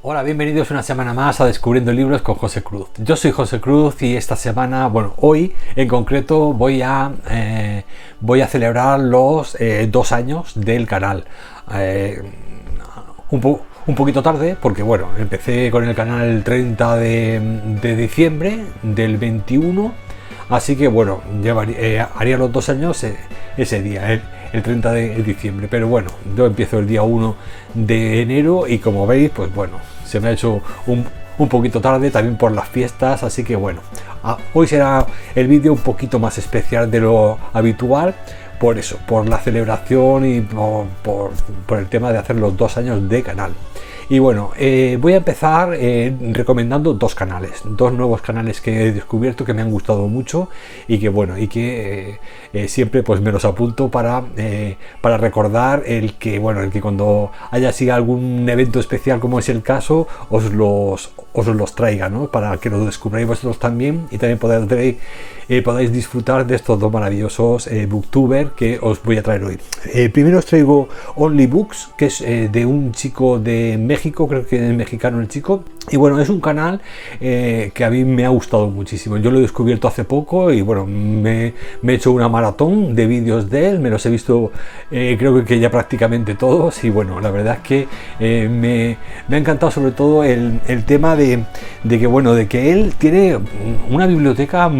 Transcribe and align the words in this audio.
Hola, 0.00 0.22
bienvenidos 0.22 0.70
una 0.70 0.84
semana 0.84 1.12
más 1.12 1.40
a 1.40 1.46
Descubriendo 1.46 1.92
Libros 1.92 2.22
con 2.22 2.36
José 2.36 2.62
Cruz. 2.62 2.88
Yo 2.98 3.16
soy 3.16 3.32
José 3.32 3.60
Cruz 3.60 4.00
y 4.00 4.16
esta 4.16 4.36
semana, 4.36 4.86
bueno, 4.86 5.14
hoy 5.16 5.52
en 5.74 5.88
concreto 5.88 6.52
voy 6.52 6.82
a, 6.82 7.10
eh, 7.28 7.82
voy 8.20 8.40
a 8.40 8.46
celebrar 8.46 9.00
los 9.00 9.60
eh, 9.60 9.88
dos 9.90 10.12
años 10.12 10.52
del 10.54 10.86
canal. 10.86 11.24
Eh, 11.74 12.22
un, 13.32 13.40
poquito 13.96 14.22
tarde 14.22 14.56
porque, 14.62 14.84
bueno, 14.84 15.08
empecé 15.18 15.68
con 15.72 15.82
el 15.82 15.96
canal 15.96 16.28
el 16.28 16.44
30 16.44 16.96
de, 16.96 17.40
de 17.82 17.96
diciembre 17.96 18.66
del 18.84 19.16
21, 19.16 19.92
así 20.48 20.76
que, 20.76 20.86
bueno, 20.86 21.22
llevaría, 21.42 22.10
haría 22.14 22.38
los 22.38 22.52
dos 22.52 22.68
años 22.68 23.04
ese 23.56 23.82
día 23.82 24.12
el 24.52 24.62
30 24.62 24.92
de 24.92 25.22
diciembre. 25.22 25.68
Pero 25.70 25.88
bueno, 25.88 26.10
yo 26.36 26.46
empiezo 26.46 26.78
el 26.78 26.86
día 26.86 27.02
1 27.02 27.36
de 27.74 28.22
enero 28.22 28.66
y 28.66 28.78
como 28.78 29.06
veis, 29.06 29.30
pues 29.30 29.54
bueno, 29.54 29.78
se 30.04 30.20
me 30.20 30.28
ha 30.28 30.32
hecho 30.32 30.60
un, 30.86 31.04
poquito 31.48 31.80
tarde 31.80 32.10
también 32.10 32.36
por 32.36 32.52
las 32.52 32.68
fiestas, 32.68 33.22
así 33.22 33.44
que 33.44 33.54
bueno, 33.54 33.80
ah, 34.24 34.38
hoy 34.54 34.66
será 34.66 35.06
el 35.34 35.46
vídeo 35.46 35.72
un 35.72 35.78
poquito 35.78 36.18
más 36.18 36.38
especial 36.38 36.90
de 36.90 37.00
lo 37.00 37.38
habitual. 37.52 38.14
Por 38.58 38.76
eso, 38.76 38.98
por 39.06 39.28
la 39.28 39.38
celebración 39.38 40.26
y 40.26 40.40
por, 40.40 40.86
por 41.64 41.78
el 41.78 41.86
tema 41.86 42.10
de 42.10 42.18
hacer 42.18 42.34
los 42.34 42.56
dos 42.56 42.76
años 42.76 43.08
de 43.08 43.22
canal. 43.22 43.52
Y 44.10 44.20
bueno, 44.20 44.52
eh, 44.56 44.96
voy 44.98 45.12
a 45.12 45.16
empezar 45.18 45.74
eh, 45.74 46.16
recomendando 46.32 46.94
dos 46.94 47.14
canales, 47.14 47.60
dos 47.64 47.92
nuevos 47.92 48.22
canales 48.22 48.62
que 48.62 48.86
he 48.86 48.92
descubierto 48.92 49.44
que 49.44 49.52
me 49.52 49.60
han 49.60 49.70
gustado 49.70 50.08
mucho 50.08 50.48
y 50.86 50.98
que 50.98 51.10
bueno, 51.10 51.36
y 51.36 51.46
que 51.46 52.18
eh, 52.54 52.68
siempre 52.68 53.02
pues 53.02 53.20
me 53.20 53.30
los 53.30 53.44
apunto 53.44 53.90
para, 53.90 54.24
para 55.02 55.18
recordar 55.18 55.82
el 55.84 56.14
que 56.14 56.38
bueno, 56.38 56.62
el 56.62 56.70
que 56.70 56.80
cuando 56.80 57.32
haya 57.50 57.70
sido 57.70 57.94
algún 57.94 58.48
evento 58.48 58.80
especial 58.80 59.20
como 59.20 59.40
es 59.40 59.50
el 59.50 59.62
caso, 59.62 60.08
os 60.30 60.54
los, 60.54 61.12
os 61.34 61.46
los 61.46 61.74
traiga, 61.74 62.08
¿no? 62.08 62.28
Para 62.28 62.56
que 62.56 62.70
lo 62.70 62.86
descubráis 62.86 63.26
vosotros 63.26 63.58
también 63.58 64.06
y 64.10 64.16
también 64.16 64.38
podáis, 64.38 64.96
podáis 65.62 65.92
disfrutar 65.92 66.46
de 66.46 66.56
estos 66.56 66.80
dos 66.80 66.90
maravillosos 66.90 67.68
booktubers 67.86 68.52
que 68.52 68.78
os 68.80 69.02
voy 69.02 69.18
a 69.18 69.22
traer 69.22 69.44
hoy. 69.44 69.58
primero 70.14 70.38
os 70.38 70.46
traigo 70.46 70.88
Only 71.14 71.46
Books, 71.46 71.90
que 71.98 72.06
es 72.06 72.20
de 72.20 72.64
un 72.64 72.92
chico 72.92 73.38
de 73.38 73.76
México 73.78 73.97
creo 74.28 74.46
que 74.46 74.56
es 74.56 74.74
mexicano 74.74 75.20
el 75.20 75.28
chico. 75.28 75.64
Y 75.90 75.96
bueno, 75.96 76.20
es 76.20 76.28
un 76.28 76.40
canal 76.40 76.80
eh, 77.20 77.70
que 77.74 77.84
a 77.84 77.90
mí 77.90 78.04
me 78.04 78.24
ha 78.24 78.28
gustado 78.28 78.68
muchísimo. 78.68 79.16
Yo 79.16 79.30
lo 79.30 79.38
he 79.38 79.42
descubierto 79.42 79.88
hace 79.88 80.04
poco 80.04 80.52
y 80.52 80.60
bueno, 80.60 80.86
me, 80.86 81.54
he 81.82 81.92
hecho 81.92 82.12
una 82.12 82.28
maratón 82.28 82.94
de 82.94 83.06
vídeos 83.06 83.48
de 83.48 83.68
él, 83.70 83.80
me 83.80 83.88
los 83.90 84.04
he 84.04 84.10
visto 84.10 84.52
eh, 84.90 85.16
creo 85.18 85.44
que 85.44 85.58
ya 85.58 85.70
prácticamente 85.70 86.34
todos 86.34 86.84
y 86.84 86.90
bueno, 86.90 87.20
la 87.20 87.30
verdad 87.30 87.56
es 87.56 87.62
que 87.62 87.88
eh, 88.20 88.48
me, 88.48 88.98
me, 89.28 89.36
ha 89.36 89.38
encantado 89.38 89.70
sobre 89.70 89.92
todo 89.92 90.24
el, 90.24 90.60
el 90.68 90.84
tema 90.84 91.16
de, 91.16 91.44
de, 91.84 91.98
que 91.98 92.06
bueno, 92.06 92.34
de 92.34 92.46
que 92.48 92.72
él 92.72 92.94
tiene 92.98 93.38
una 93.90 94.06
biblioteca 94.06 94.70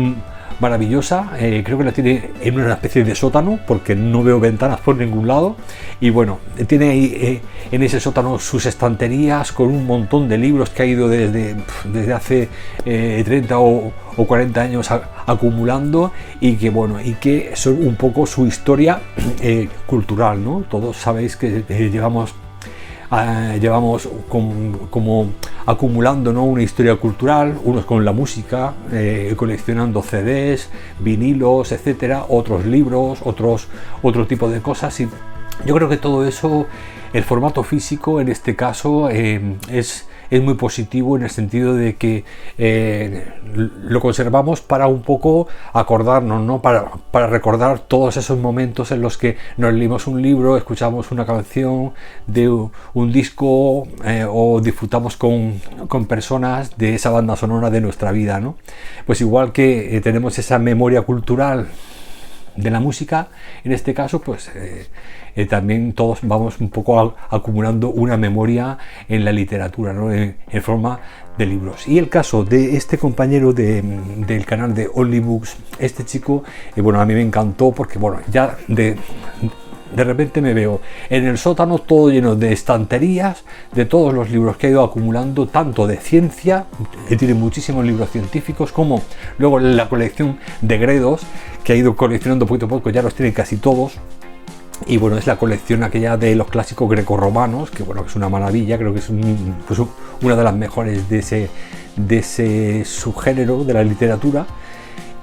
maravillosa. 0.60 1.32
Eh, 1.38 1.62
creo 1.64 1.78
que 1.78 1.84
la 1.84 1.92
tiene 1.92 2.30
en 2.40 2.60
una 2.60 2.74
especie 2.74 3.04
de 3.04 3.14
sótano 3.14 3.58
porque 3.66 3.94
no 3.94 4.22
veo 4.22 4.40
ventanas 4.40 4.80
por 4.80 4.96
ningún 4.96 5.26
lado. 5.26 5.56
Y 6.00 6.10
bueno, 6.10 6.38
tiene 6.66 6.90
ahí 6.90 7.04
eh, 7.16 7.40
en 7.70 7.82
ese 7.82 8.00
sótano 8.00 8.38
sus 8.38 8.66
estanterías 8.66 9.52
con 9.52 9.68
un 9.68 9.86
montón 9.86 10.28
de 10.28 10.38
libros 10.38 10.70
que 10.70 10.82
ha 10.82 10.86
ido 10.86 11.08
desde, 11.08 11.56
desde 11.84 12.12
hace 12.12 12.48
30 12.84 13.54
eh, 13.54 13.58
o, 13.58 13.92
40 14.16 14.60
años 14.60 14.90
acumulando 15.26 16.10
y 16.40 16.56
que 16.56 16.70
bueno, 16.70 17.00
y 17.00 17.14
que 17.14 17.52
son 17.54 17.86
un 17.86 17.94
poco 17.94 18.26
su 18.26 18.46
historia 18.46 19.00
cultural, 19.86 20.42
¿no? 20.42 20.64
Todos 20.68 20.96
sabéis 20.96 21.36
que 21.36 21.62
llevamos 21.92 22.34
Ah, 23.10 23.56
llevamos 23.58 24.06
como, 24.28 25.30
acumulando 25.64 26.30
¿no? 26.32 26.44
una 26.44 26.62
historia 26.62 26.96
cultural, 26.96 27.58
unos 27.64 27.86
con 27.86 28.04
la 28.04 28.12
música, 28.12 28.74
eh, 28.92 29.32
coleccionando 29.36 30.02
CDs, 30.02 30.68
vinilos, 30.98 31.72
etcétera, 31.72 32.26
otros 32.28 32.66
libros, 32.66 33.20
otros 33.24 33.68
otro 34.02 34.26
tipo 34.26 34.50
de 34.50 34.60
cosas. 34.60 35.00
Y 35.00 35.08
yo 35.64 35.74
creo 35.74 35.88
que 35.88 35.96
todo 35.96 36.26
eso, 36.26 36.66
el 37.12 37.24
formato 37.24 37.62
físico 37.62 38.20
en 38.20 38.28
este 38.28 38.54
caso, 38.54 39.08
eh, 39.10 39.56
es 39.70 40.07
es 40.30 40.42
muy 40.42 40.54
positivo 40.54 41.16
en 41.16 41.22
el 41.22 41.30
sentido 41.30 41.74
de 41.74 41.96
que 41.96 42.24
eh, 42.58 43.26
lo 43.54 44.00
conservamos 44.00 44.60
para 44.60 44.86
un 44.86 45.02
poco 45.02 45.48
acordarnos, 45.72 46.42
¿no? 46.42 46.60
Para, 46.60 46.90
para, 47.10 47.26
recordar 47.26 47.80
todos 47.80 48.16
esos 48.16 48.38
momentos 48.38 48.90
en 48.90 49.00
los 49.00 49.16
que 49.16 49.36
nos 49.56 49.72
leímos 49.72 50.06
un 50.06 50.20
libro, 50.20 50.56
escuchamos 50.56 51.10
una 51.10 51.24
canción 51.24 51.92
de 52.26 52.48
un 52.48 53.12
disco 53.12 53.86
eh, 54.04 54.26
o 54.28 54.60
disfrutamos 54.60 55.16
con, 55.16 55.60
con, 55.88 56.06
personas 56.06 56.76
de 56.76 56.94
esa 56.94 57.10
banda 57.10 57.36
sonora 57.36 57.70
de 57.70 57.80
nuestra 57.80 58.12
vida, 58.12 58.40
¿no? 58.40 58.56
Pues 59.06 59.20
igual 59.20 59.52
que 59.52 59.96
eh, 59.96 60.00
tenemos 60.00 60.38
esa 60.38 60.58
memoria 60.58 61.02
cultural 61.02 61.68
de 62.56 62.70
la 62.70 62.80
música, 62.80 63.28
en 63.62 63.72
este 63.72 63.94
caso, 63.94 64.20
pues 64.20 64.50
eh, 65.38 65.46
también 65.46 65.92
todos 65.92 66.18
vamos 66.22 66.58
un 66.58 66.68
poco 66.68 67.14
acumulando 67.30 67.90
una 67.90 68.16
memoria 68.16 68.76
en 69.08 69.24
la 69.24 69.30
literatura, 69.30 69.92
¿no? 69.92 70.12
en, 70.12 70.34
forma 70.60 70.98
de 71.38 71.46
libros. 71.46 71.86
Y 71.86 71.96
el 71.98 72.08
caso 72.08 72.44
de 72.44 72.76
este 72.76 72.98
compañero 72.98 73.52
del 73.52 74.44
canal 74.44 74.74
de 74.74 74.90
Only 74.92 75.20
Books, 75.20 75.56
este 75.78 76.04
chico, 76.04 76.42
eh, 76.74 76.80
bueno, 76.80 77.00
a 77.00 77.06
mí 77.06 77.14
me 77.14 77.22
encantó 77.22 77.70
porque, 77.70 78.00
bueno, 78.00 78.18
ya 78.32 78.56
de 78.66 78.96
de 79.94 80.04
repente 80.04 80.42
me 80.42 80.54
veo 80.54 80.80
en 81.08 81.26
el 81.26 81.38
sótano 81.38 81.78
todo 81.78 82.10
lleno 82.10 82.36
de 82.36 82.52
estanterías 82.52 83.44
de 83.72 83.86
todos 83.86 84.12
los 84.12 84.30
libros 84.30 84.56
que 84.56 84.66
he 84.66 84.70
ido 84.70 84.82
acumulando, 84.82 85.46
tanto 85.46 85.86
de 85.86 85.98
ciencia, 85.98 86.66
tiene 87.16 87.34
muchísimos 87.34 87.84
libros 87.84 88.10
científicos, 88.10 88.72
como 88.72 89.02
luego 89.38 89.58
la 89.60 89.88
colección 89.88 90.38
de 90.60 90.78
gredos, 90.78 91.22
que 91.64 91.72
ha 91.72 91.76
ido 91.76 91.96
coleccionando 91.96 92.44
poquito 92.44 92.66
a 92.66 92.68
poco, 92.68 92.90
ya 92.90 93.02
los 93.02 93.14
tiene 93.14 93.32
casi 93.32 93.56
todos. 93.56 93.98
Y 94.86 94.96
bueno, 94.96 95.18
es 95.18 95.26
la 95.26 95.36
colección 95.36 95.82
aquella 95.82 96.16
de 96.16 96.34
los 96.34 96.48
clásicos 96.48 96.88
grecorromanos, 96.88 97.70
que 97.70 97.82
bueno, 97.82 98.04
es 98.06 98.14
una 98.16 98.28
maravilla, 98.28 98.78
creo 98.78 98.92
que 98.92 99.00
es 99.00 99.10
pues, 99.66 99.80
una 100.22 100.36
de 100.36 100.44
las 100.44 100.54
mejores 100.54 101.08
de 101.08 101.18
ese, 101.18 101.50
de 101.96 102.18
ese 102.18 102.84
subgénero 102.84 103.64
de 103.64 103.74
la 103.74 103.82
literatura. 103.82 104.46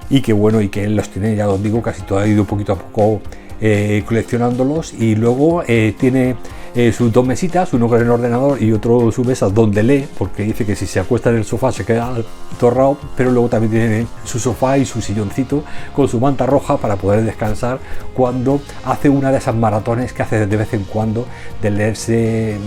Y 0.08 0.20
que 0.20 0.32
bueno, 0.32 0.60
y 0.60 0.68
que 0.68 0.84
él 0.84 0.94
los 0.94 1.08
tiene, 1.08 1.34
ya 1.34 1.48
os 1.48 1.60
digo, 1.62 1.82
casi 1.82 2.02
todo 2.02 2.20
ha 2.20 2.26
ido 2.28 2.44
poquito 2.44 2.74
a 2.74 2.76
poco 2.76 3.20
eh, 3.60 4.04
coleccionándolos 4.06 4.92
y 4.92 5.14
luego 5.16 5.64
eh, 5.66 5.94
tiene 5.98 6.36
eh, 6.76 6.92
sus 6.92 7.10
dos 7.10 7.26
mesitas, 7.26 7.72
uno 7.72 7.88
con 7.88 8.00
el 8.00 8.10
ordenador 8.10 8.62
y 8.62 8.70
otro 8.70 9.10
su 9.10 9.24
mesa 9.24 9.48
donde 9.48 9.82
lee, 9.82 10.06
porque 10.18 10.42
dice 10.42 10.66
que 10.66 10.76
si 10.76 10.86
se 10.86 11.00
acuesta 11.00 11.30
en 11.30 11.36
el 11.36 11.44
sofá 11.44 11.72
se 11.72 11.86
queda 11.86 12.14
torrado, 12.60 12.98
pero 13.16 13.30
luego 13.30 13.48
también 13.48 13.72
tiene 13.72 14.06
su 14.24 14.38
sofá 14.38 14.76
y 14.76 14.84
su 14.84 15.00
silloncito 15.00 15.64
con 15.94 16.06
su 16.06 16.20
manta 16.20 16.44
roja 16.44 16.76
para 16.76 16.96
poder 16.96 17.24
descansar 17.24 17.78
cuando 18.12 18.60
hace 18.84 19.08
una 19.08 19.32
de 19.32 19.38
esas 19.38 19.54
maratones 19.54 20.12
que 20.12 20.22
hace 20.22 20.46
de 20.46 20.56
vez 20.56 20.74
en 20.74 20.84
cuando 20.84 21.26
de 21.62 21.70
leerse 21.70 22.58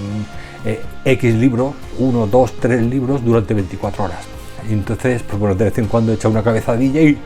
X 1.05 1.35
libros, 1.35 1.73
uno, 1.99 2.27
dos, 2.27 2.53
tres 2.59 2.81
libros 2.81 3.23
durante 3.23 3.53
24 3.53 4.05
horas. 4.05 4.25
Entonces, 4.69 5.23
pues 5.23 5.39
bueno, 5.39 5.55
de 5.55 5.65
vez 5.65 5.77
en 5.77 5.85
cuando 5.85 6.13
echa 6.13 6.27
una 6.27 6.43
cabezadilla 6.43 7.01
y, 7.01 7.17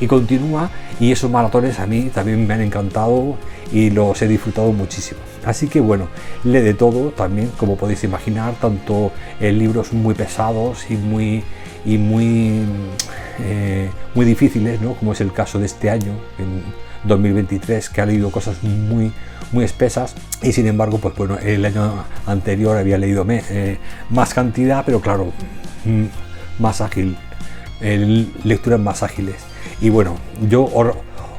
y 0.00 0.06
continúa. 0.06 0.70
Y 1.00 1.12
esos 1.12 1.30
maratones 1.30 1.78
a 1.80 1.86
mí 1.86 2.10
también 2.12 2.46
me 2.46 2.54
han 2.54 2.62
encantado 2.62 3.36
y 3.72 3.90
los 3.90 4.20
he 4.22 4.28
disfrutado 4.28 4.72
muchísimo. 4.72 5.31
Así 5.44 5.68
que 5.68 5.80
bueno, 5.80 6.08
lee 6.44 6.60
de 6.60 6.74
todo 6.74 7.10
también, 7.10 7.50
como 7.56 7.76
podéis 7.76 8.04
imaginar, 8.04 8.54
tanto 8.60 9.12
en 9.40 9.58
libros 9.58 9.92
muy 9.92 10.14
pesados 10.14 10.90
y 10.90 10.94
muy 10.94 11.42
y 11.84 11.98
muy 11.98 12.62
eh, 13.40 13.90
muy 14.14 14.24
difíciles, 14.24 14.80
¿no? 14.80 14.94
como 14.94 15.12
es 15.12 15.20
el 15.20 15.32
caso 15.32 15.58
de 15.58 15.66
este 15.66 15.90
año, 15.90 16.12
en 16.38 16.62
2023, 17.04 17.90
que 17.90 18.00
ha 18.00 18.06
leído 18.06 18.30
cosas 18.30 18.62
muy 18.62 19.12
muy 19.50 19.64
espesas 19.64 20.14
y 20.42 20.52
sin 20.52 20.66
embargo, 20.66 20.98
pues 20.98 21.14
bueno, 21.14 21.38
el 21.38 21.64
año 21.64 22.04
anterior 22.26 22.76
había 22.76 22.98
leído 22.98 23.26
eh, 23.28 23.78
más 24.10 24.32
cantidad, 24.32 24.84
pero 24.84 25.00
claro, 25.00 25.32
mm, 25.84 26.04
más 26.58 26.80
ágil, 26.80 27.16
lecturas 28.44 28.80
más 28.80 29.02
ágiles. 29.02 29.36
Y 29.80 29.90
bueno, 29.90 30.16
yo 30.48 30.68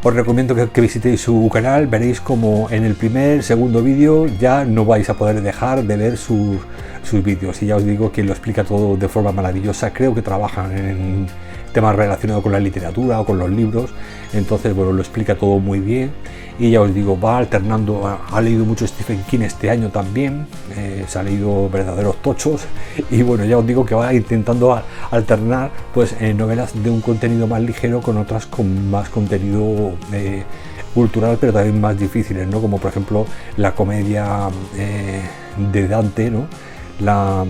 os, 0.03 0.13
recomiendo 0.13 0.53
que, 0.53 0.81
visitéis 0.81 1.21
su 1.21 1.49
canal, 1.51 1.87
veréis 1.87 2.19
como 2.19 2.69
en 2.69 2.83
el 2.83 2.95
primer, 2.95 3.41
segundo 3.41 3.81
vídeo 3.81 4.25
ya 4.25 4.65
no 4.65 4.83
vais 4.83 5.09
a 5.09 5.13
poder 5.13 5.41
dejar 5.41 5.81
de 5.83 5.95
ver 5.95 6.17
sus, 6.17 6.57
sus 7.03 7.23
vídeos. 7.23 7.63
Y 7.63 7.67
ya 7.67 7.77
os 7.77 7.85
digo 7.85 8.11
que 8.11 8.21
lo 8.21 8.33
explica 8.33 8.65
todo 8.65 8.97
de 8.97 9.07
forma 9.07 9.31
maravillosa. 9.31 9.93
Creo 9.93 10.13
que 10.13 10.21
trabajan 10.21 10.77
en 10.77 11.27
temas 11.73 11.95
relacionados 11.95 12.43
con 12.43 12.51
la 12.51 12.59
literatura 12.59 13.19
o 13.19 13.25
con 13.25 13.37
los 13.37 13.49
libros. 13.49 13.89
Entonces, 14.33 14.73
bueno, 14.73 14.93
lo 14.93 15.01
explica 15.01 15.35
todo 15.35 15.59
muy 15.59 15.79
bien. 15.79 16.11
Y 16.59 16.69
ya 16.69 16.81
os 16.81 16.93
digo, 16.93 17.19
va 17.19 17.39
alternando, 17.39 18.07
ha, 18.07 18.39
leído 18.41 18.63
mucho 18.63 18.85
Stephen 18.85 19.23
King 19.23 19.39
este 19.41 19.71
año 19.71 19.89
también, 19.89 20.45
eh, 20.77 21.03
se 21.07 21.17
ha 21.17 21.23
leído 21.23 21.67
verdaderos 21.67 22.21
tochos. 22.21 22.61
Y 23.09 23.23
bueno, 23.23 23.43
ya 23.43 23.57
os 23.57 23.65
digo 23.65 23.85
que 23.85 23.95
va 23.95 24.13
intentando 24.13 24.79
alternar 25.09 25.71
pues 25.95 26.15
eh, 26.19 26.33
novelas 26.33 26.71
de 26.83 26.91
un 26.91 27.01
contenido 27.01 27.47
más 27.47 27.61
ligero 27.61 28.01
con 28.01 28.17
otras 28.17 28.45
con 28.45 28.91
más 28.91 29.09
contenido 29.09 29.93
eh, 30.13 30.43
cultural, 30.93 31.37
pero 31.41 31.53
también 31.53 31.81
más 31.81 31.97
difíciles, 31.97 32.47
¿no? 32.47 32.61
Como 32.61 32.77
por 32.77 32.91
ejemplo 32.91 33.25
la 33.57 33.73
comedia 33.73 34.49
de 35.71 35.87
Dante, 35.87 36.29
¿no? 36.29 36.45
La 36.99 37.45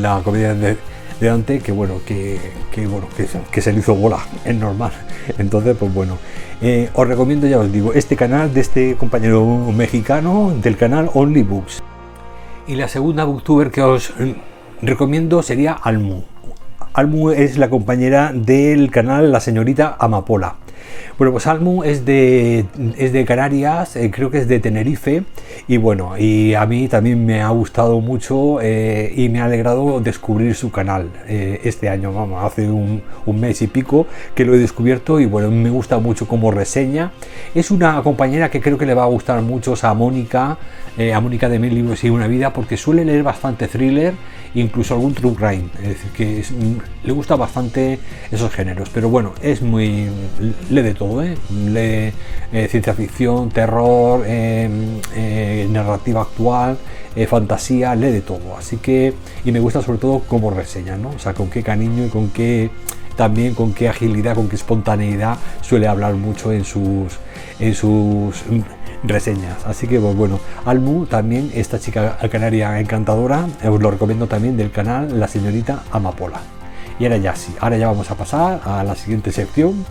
la 0.00 0.20
comedia 0.22 0.54
de, 0.54 0.76
de 1.22 1.28
Dante, 1.28 1.60
que 1.60 1.72
bueno, 1.72 2.00
que, 2.04 2.38
que 2.72 2.86
bueno, 2.86 3.06
que, 3.50 3.60
se 3.60 3.72
le 3.72 3.78
hizo 3.78 3.94
bola, 3.94 4.18
es 4.44 4.54
normal. 4.54 4.92
Entonces, 5.38 5.76
pues 5.78 5.94
bueno, 5.94 6.18
eh, 6.60 6.90
os 6.94 7.08
recomiendo, 7.08 7.46
ya 7.46 7.58
os 7.58 7.72
digo, 7.72 7.92
este 7.92 8.16
canal 8.16 8.52
de 8.52 8.60
este 8.60 8.96
compañero 8.96 9.44
mexicano 9.72 10.52
del 10.60 10.76
canal 10.76 11.10
Only 11.14 11.42
Books. 11.42 11.82
Y 12.66 12.74
la 12.74 12.88
segunda 12.88 13.24
booktuber 13.24 13.70
que 13.70 13.82
os 13.82 14.12
recomiendo 14.82 15.42
sería 15.42 15.72
Almu. 15.72 16.22
Almu 16.92 17.30
es 17.30 17.56
la 17.56 17.70
compañera 17.70 18.32
del 18.34 18.90
canal 18.90 19.32
La 19.32 19.40
Señorita 19.40 19.96
Amapola. 19.98 20.56
Bueno, 21.18 21.32
pues 21.32 21.46
Almu 21.46 21.84
es 21.84 22.04
de, 22.04 22.64
es 22.96 23.12
de 23.12 23.24
Canarias, 23.24 23.96
eh, 23.96 24.10
creo 24.10 24.30
que 24.30 24.38
es 24.38 24.48
de 24.48 24.58
Tenerife, 24.60 25.22
y 25.68 25.76
bueno, 25.76 26.18
y 26.18 26.54
a 26.54 26.66
mí 26.66 26.88
también 26.88 27.24
me 27.24 27.42
ha 27.42 27.48
gustado 27.50 28.00
mucho 28.00 28.60
eh, 28.60 29.12
y 29.14 29.28
me 29.28 29.40
ha 29.40 29.44
alegrado 29.44 30.00
descubrir 30.00 30.54
su 30.54 30.70
canal 30.70 31.10
eh, 31.28 31.60
este 31.64 31.88
año, 31.88 32.12
vamos, 32.12 32.42
hace 32.44 32.68
un, 32.68 33.02
mes 33.26 33.62
y 33.62 33.66
pico 33.66 34.06
que 34.34 34.44
lo 34.44 34.54
he 34.54 34.58
descubierto 34.58 35.18
y 35.18 35.26
bueno, 35.26 35.50
me 35.50 35.70
gusta 35.70 35.98
mucho 35.98 36.28
como 36.28 36.50
reseña. 36.50 37.12
Es 37.54 37.70
una 37.70 38.02
compañera 38.02 38.50
que 38.50 38.60
creo 38.60 38.76
que 38.76 38.86
le 38.86 38.94
va 38.94 39.04
a 39.04 39.06
gustar 39.06 39.40
mucho 39.42 39.74
a 39.82 39.94
Mónica, 39.94 40.58
a 41.14 41.20
Mónica 41.20 41.48
de 41.48 41.58
Mil 41.58 41.74
Libros 41.74 42.04
y 42.04 42.10
Una 42.10 42.26
Vida, 42.26 42.52
porque 42.52 42.76
suele 42.76 43.04
leer 43.04 43.22
bastante 43.22 43.68
thriller, 43.68 44.14
incluso 44.54 44.94
algún 44.94 45.14
true 45.14 45.34
crime, 45.34 45.68
es 45.82 45.88
decir, 45.88 46.10
que 46.12 46.40
es, 46.40 46.52
le 47.04 47.12
gusta 47.12 47.36
bastante 47.36 47.98
esos 48.30 48.52
géneros, 48.52 48.90
pero 48.90 49.08
bueno, 49.08 49.32
es 49.42 49.62
muy... 49.62 50.08
lee 50.70 50.82
de 50.82 50.94
todo, 50.94 51.22
¿eh? 51.22 51.36
lee 51.50 52.12
eh, 52.52 52.68
ciencia 52.70 52.94
ficción, 52.94 53.50
terror, 53.50 54.24
eh, 54.26 55.68
narrativa 55.70 56.22
actual, 56.22 56.78
fantasía, 57.28 57.94
lee 57.94 58.10
de 58.10 58.20
todo, 58.20 58.56
así 58.56 58.76
que... 58.78 59.14
y 59.44 59.52
me 59.52 59.60
gusta 59.60 59.82
sobre 59.82 59.98
todo 59.98 60.20
como 60.20 60.50
reseña, 60.50 60.96
¿no? 60.96 61.10
O 61.10 61.18
sea, 61.18 61.34
con 61.34 61.50
qué 61.50 61.62
cariño 61.62 62.06
y 62.06 62.08
con 62.08 62.30
qué 62.30 62.70
también 63.16 63.54
con 63.54 63.74
qué 63.74 63.88
agilidad, 63.88 64.34
con 64.34 64.48
qué 64.48 64.56
espontaneidad 64.56 65.36
suele 65.60 65.86
hablar 65.86 66.14
mucho 66.14 66.52
en 66.52 66.64
sus, 66.64 67.18
en 67.58 67.74
sus 67.74 68.42
reseñas. 69.04 69.64
Así 69.66 69.86
que 69.86 69.98
pues, 69.98 70.14
bueno, 70.16 70.38
Almu 70.64 71.06
también, 71.06 71.50
esta 71.54 71.78
chica 71.78 72.18
canaria 72.30 72.78
encantadora, 72.80 73.46
os 73.68 73.80
lo 73.80 73.90
recomiendo 73.90 74.26
también 74.26 74.56
del 74.56 74.70
canal 74.70 75.18
La 75.18 75.28
Señorita 75.28 75.82
Amapola. 75.90 76.40
Y 76.98 77.04
ahora 77.04 77.16
ya 77.16 77.34
sí, 77.34 77.54
ahora 77.60 77.76
ya 77.78 77.88
vamos 77.88 78.10
a 78.10 78.14
pasar 78.14 78.60
a 78.64 78.84
la 78.84 78.94
siguiente 78.94 79.32
sección. 79.32 79.84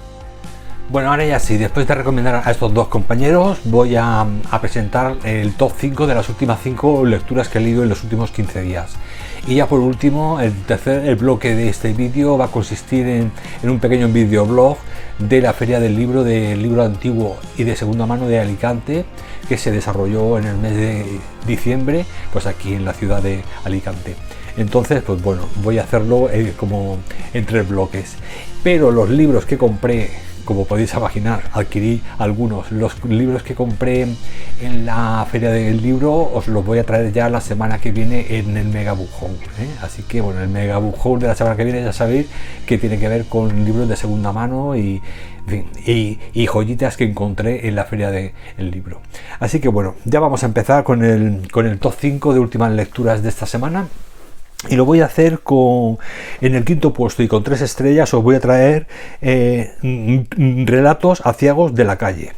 Bueno, 0.89 1.09
ahora 1.09 1.25
ya 1.25 1.39
sí, 1.39 1.57
después 1.57 1.87
de 1.87 1.95
recomendar 1.95 2.41
a 2.45 2.51
estos 2.51 2.73
dos 2.73 2.89
compañeros, 2.89 3.59
voy 3.63 3.95
a, 3.95 4.25
presentar 4.59 5.15
el 5.23 5.53
top 5.53 5.71
5 5.77 6.05
de 6.05 6.15
las 6.15 6.27
últimas 6.27 6.59
5 6.61 7.05
lecturas 7.05 7.47
que 7.47 7.59
he 7.59 7.61
leído 7.61 7.83
en 7.83 7.89
los 7.89 8.03
últimos 8.03 8.31
15 8.31 8.61
días. 8.61 8.91
Y 9.47 9.55
ya 9.55 9.67
por 9.67 9.79
último, 9.79 10.41
el 10.41 10.53
tercer 10.63 11.05
el 11.05 11.15
bloque 11.15 11.55
de 11.55 11.69
este 11.69 11.93
vídeo 11.93 12.37
va 12.37 12.45
a 12.45 12.47
consistir 12.49 13.07
en, 13.07 13.31
en 13.63 13.69
un 13.69 13.79
pequeño 13.79 14.09
videoblog 14.09 14.77
de 15.19 15.41
la 15.41 15.53
Feria 15.53 15.79
del 15.79 15.95
Libro, 15.95 16.23
del 16.23 16.61
libro 16.61 16.83
antiguo 16.83 17.37
y 17.57 17.63
de 17.63 17.75
segunda 17.75 18.05
mano 18.05 18.27
de 18.27 18.39
Alicante, 18.39 19.05
que 19.47 19.57
se 19.57 19.71
desarrolló 19.71 20.37
en 20.37 20.45
el 20.45 20.57
mes 20.57 20.75
de 20.75 21.05
diciembre, 21.45 22.05
pues 22.31 22.45
aquí 22.45 22.73
en 22.73 22.85
la 22.85 22.93
ciudad 22.93 23.21
de 23.21 23.43
Alicante. 23.63 24.15
Entonces, 24.57 25.01
pues 25.05 25.21
bueno, 25.21 25.47
voy 25.63 25.77
a 25.77 25.83
hacerlo 25.83 26.29
eh, 26.29 26.53
como 26.57 26.97
en 27.33 27.45
tres 27.45 27.67
bloques. 27.67 28.15
Pero 28.63 28.91
los 28.91 29.09
libros 29.09 29.45
que 29.45 29.57
compré 29.57 30.11
como 30.45 30.65
podéis 30.65 30.93
imaginar, 30.93 31.43
adquirí 31.53 32.01
algunos. 32.17 32.71
Los 32.71 33.03
libros 33.05 33.43
que 33.43 33.55
compré 33.55 34.07
en 34.61 34.85
la 34.85 35.25
feria 35.29 35.51
del 35.51 35.81
libro 35.81 36.13
os 36.13 36.47
los 36.47 36.65
voy 36.65 36.79
a 36.79 36.83
traer 36.83 37.11
ya 37.11 37.29
la 37.29 37.41
semana 37.41 37.79
que 37.79 37.91
viene 37.91 38.37
en 38.37 38.57
el 38.57 38.67
Mega 38.67 38.93
Bujón. 38.93 39.31
¿eh? 39.59 39.69
Así 39.81 40.03
que 40.03 40.21
bueno, 40.21 40.41
el 40.41 40.49
Mega 40.49 40.77
Bujón 40.77 41.19
de 41.19 41.27
la 41.27 41.35
semana 41.35 41.55
que 41.55 41.63
viene 41.63 41.83
ya 41.83 41.93
sabéis 41.93 42.27
que 42.65 42.77
tiene 42.77 42.99
que 42.99 43.07
ver 43.07 43.25
con 43.25 43.65
libros 43.65 43.87
de 43.87 43.95
segunda 43.95 44.31
mano 44.31 44.75
y, 44.75 45.01
y, 45.85 46.47
joyitas 46.47 46.97
que 46.97 47.03
encontré 47.05 47.67
en 47.67 47.75
la 47.75 47.85
feria 47.85 48.11
del 48.11 48.31
libro. 48.57 49.01
Así 49.39 49.59
que 49.59 49.67
bueno, 49.67 49.95
ya 50.05 50.19
vamos 50.19 50.43
a 50.43 50.45
empezar 50.45 50.83
con 50.83 51.03
el, 51.03 51.51
con 51.51 51.65
el 51.65 51.79
top 51.79 51.95
5 51.99 52.33
de 52.33 52.39
últimas 52.39 52.71
lecturas 52.71 53.23
de 53.23 53.29
esta 53.29 53.45
semana. 53.45 53.87
Y 54.69 54.75
lo 54.75 54.85
voy 54.85 55.01
a 55.01 55.05
hacer 55.05 55.39
con, 55.39 55.97
en 56.39 56.55
el 56.55 56.63
quinto 56.63 56.93
puesto 56.93 57.23
y 57.23 57.27
con 57.27 57.43
tres 57.43 57.61
estrellas 57.61 58.13
os 58.13 58.23
voy 58.23 58.35
a 58.35 58.39
traer 58.39 58.87
eh, 59.21 59.71
relatos 60.65 61.21
aciagos 61.25 61.73
de 61.73 61.83
la 61.83 61.97
calle. 61.97 62.33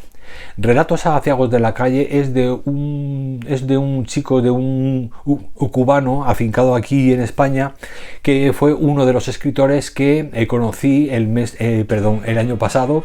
Relatos 0.58 1.06
aciagos 1.06 1.50
de 1.50 1.60
la 1.60 1.74
calle 1.74 2.20
es 2.20 2.34
de 2.34 2.52
un, 2.52 3.40
es 3.48 3.66
de 3.66 3.78
un 3.78 4.06
chico, 4.06 4.42
de 4.42 4.52
un, 4.52 5.12
cubano 5.24 6.26
afincado 6.26 6.76
aquí 6.76 7.12
en 7.12 7.22
España, 7.22 7.74
que 8.22 8.54
fue 8.54 8.74
uno 8.74 9.06
de 9.06 9.14
los 9.14 9.28
escritores 9.28 9.90
que 9.90 10.30
eh, 10.34 10.48
conocí 10.48 11.10
el 11.10 11.28
mes, 11.28 11.56
eh, 11.60 11.86
perdón, 11.88 12.22
el 12.26 12.38
año 12.38 12.58
pasado, 12.58 13.04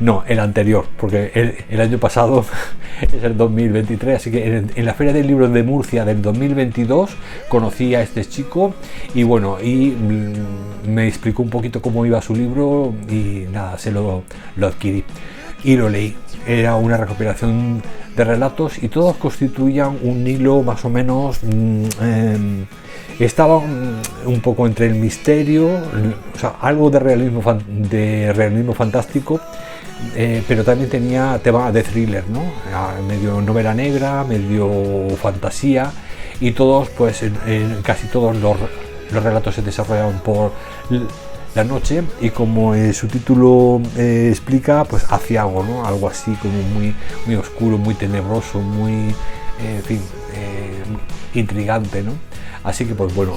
no, 0.00 0.24
el 0.26 0.40
anterior, 0.40 0.86
porque 0.98 1.64
el, 1.70 1.80
año 1.80 1.98
pasado 1.98 2.44
es 3.00 3.22
el 3.22 3.36
2023, 3.36 4.16
así 4.16 4.30
que 4.30 4.56
en, 4.74 4.84
la 4.84 4.94
Feria 4.94 5.12
del 5.12 5.26
Libro 5.26 5.48
de 5.48 5.62
Murcia 5.62 6.04
del 6.04 6.20
2022 6.22 7.10
conocí 7.48 7.94
a 7.94 8.02
este 8.02 8.24
chico 8.24 8.74
y 9.14 9.22
bueno, 9.22 9.58
y 9.62 9.90
mm, 9.90 10.88
me 10.88 11.06
explicó 11.06 11.42
un 11.42 11.50
poquito 11.50 11.80
cómo 11.80 12.04
iba 12.06 12.20
su 12.22 12.34
libro 12.34 12.92
y 13.08 13.46
nada, 13.52 13.78
se 13.78 13.90
lo, 13.92 14.22
lo 14.56 14.66
adquirí 14.66 15.04
y 15.64 15.76
lo 15.76 15.88
leí. 15.88 16.16
Era 16.48 16.76
una 16.76 16.96
recopilación 16.96 17.82
de 18.16 18.24
relatos 18.24 18.82
y 18.82 18.88
todos 18.88 19.16
constituían 19.16 19.98
un 20.02 20.26
hilo 20.26 20.62
más 20.62 20.84
o 20.84 20.88
menos... 20.90 21.40
Mm, 21.44 21.84
em, 22.00 22.66
estaba 23.20 23.58
un 23.58 24.40
poco 24.40 24.66
entre 24.66 24.86
el 24.86 24.94
misterio, 24.94 25.68
algo 26.60 26.88
de 26.88 27.00
realismo, 27.00 27.42
de 27.66 28.32
realismo 28.32 28.74
fantástico, 28.74 29.40
eh, 30.14 30.42
pero 30.46 30.62
también 30.62 30.88
tenía 30.88 31.40
tema 31.42 31.72
de 31.72 31.82
thriller, 31.82 32.24
¿no? 32.28 32.42
Medio 33.08 33.40
novela 33.40 33.74
negra, 33.74 34.22
medio 34.22 34.70
fantasía, 35.20 35.90
y 36.40 36.52
todos, 36.52 36.90
pues, 36.90 37.24
casi 37.82 38.06
todos 38.06 38.36
los, 38.36 38.56
los 39.12 39.24
relatos 39.24 39.56
se 39.56 39.62
desarrollaban 39.62 40.20
por 40.20 40.52
la 41.58 41.64
noche 41.64 42.04
y 42.20 42.30
como 42.30 42.72
su 42.92 43.08
título 43.08 43.82
eh, 43.96 44.28
explica, 44.30 44.84
pues 44.84 45.04
aciago, 45.10 45.64
¿no? 45.64 45.84
Algo 45.84 46.06
así 46.08 46.30
como 46.40 46.62
muy, 46.62 46.94
muy 47.26 47.34
oscuro, 47.34 47.76
muy 47.76 47.94
tenebroso, 47.94 48.60
muy, 48.60 49.08
eh, 49.60 49.78
en 49.78 49.82
fin, 49.82 50.00
eh, 50.34 50.84
intrigante, 51.34 52.04
¿no? 52.04 52.12
Así 52.62 52.84
que 52.84 52.94
pues 52.94 53.12
bueno, 53.12 53.32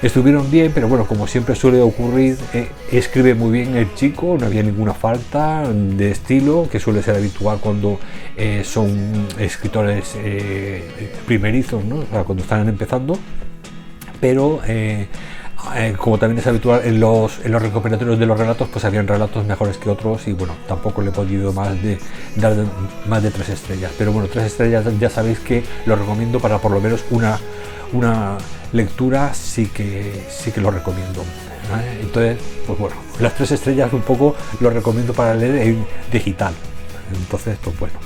estuvieron 0.00 0.50
bien, 0.50 0.72
pero 0.74 0.88
bueno, 0.88 1.04
como 1.06 1.26
siempre 1.26 1.54
suele 1.56 1.82
ocurrir, 1.82 2.38
escribe 2.90 3.34
muy 3.34 3.50
bien 3.50 3.76
el 3.76 3.92
chico, 3.94 4.38
no 4.40 4.46
había 4.46 4.62
ninguna 4.62 4.94
falta 4.94 5.64
de 5.68 6.10
estilo, 6.10 6.68
que 6.70 6.80
suele 6.80 7.02
ser 7.02 7.16
habitual 7.16 7.58
cuando 7.58 7.98
son 8.62 9.26
escritores 9.38 10.16
primerizos, 11.26 11.84
¿no? 11.84 12.04
cuando 12.24 12.44
están 12.44 12.68
empezando, 12.68 13.18
pero 14.20 14.60
eh, 15.74 15.94
como 15.96 16.18
también 16.18 16.38
es 16.38 16.46
habitual 16.46 16.82
en 16.84 17.00
los, 17.00 17.44
en 17.44 17.52
los 17.52 17.60
recuperatorios 17.60 18.18
de 18.18 18.26
los 18.26 18.38
relatos, 18.38 18.68
pues 18.68 18.84
habían 18.84 19.06
relatos 19.06 19.44
mejores 19.44 19.76
que 19.76 19.90
otros 19.90 20.26
y 20.28 20.32
bueno, 20.32 20.54
tampoco 20.66 21.02
le 21.02 21.10
he 21.10 21.12
podido 21.12 21.52
más 21.52 21.82
de, 21.82 21.98
dar 22.36 22.54
más 23.08 23.22
de 23.22 23.30
tres 23.30 23.48
estrellas. 23.50 23.92
Pero 23.98 24.12
bueno, 24.12 24.28
tres 24.32 24.46
estrellas 24.46 24.84
ya 24.98 25.10
sabéis 25.10 25.40
que 25.40 25.64
lo 25.86 25.96
recomiendo 25.96 26.40
para 26.40 26.58
por 26.58 26.72
lo 26.72 26.80
menos 26.80 27.04
una, 27.10 27.38
una 27.92 28.38
lectura, 28.72 29.34
sí 29.34 29.66
que, 29.66 30.26
sí 30.30 30.52
que 30.52 30.60
lo 30.60 30.70
recomiendo. 30.70 31.24
Entonces, 32.00 32.38
pues 32.66 32.78
bueno, 32.78 32.96
las 33.20 33.34
tres 33.34 33.52
estrellas 33.52 33.92
un 33.92 34.00
poco 34.00 34.34
lo 34.60 34.70
recomiendo 34.70 35.12
para 35.12 35.34
leer 35.34 35.68
en 35.68 35.86
digital. 36.10 36.54
Entonces, 37.14 37.58
pues 37.62 37.78
bueno, 37.78 37.98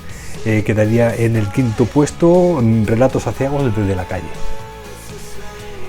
eh, 0.45 0.63
quedaría 0.65 1.15
en 1.15 1.35
el 1.35 1.47
quinto 1.47 1.85
puesto 1.85 2.61
Relatos 2.85 3.27
aciagos 3.27 3.73
desde 3.75 3.95
la 3.95 4.05
calle. 4.05 4.27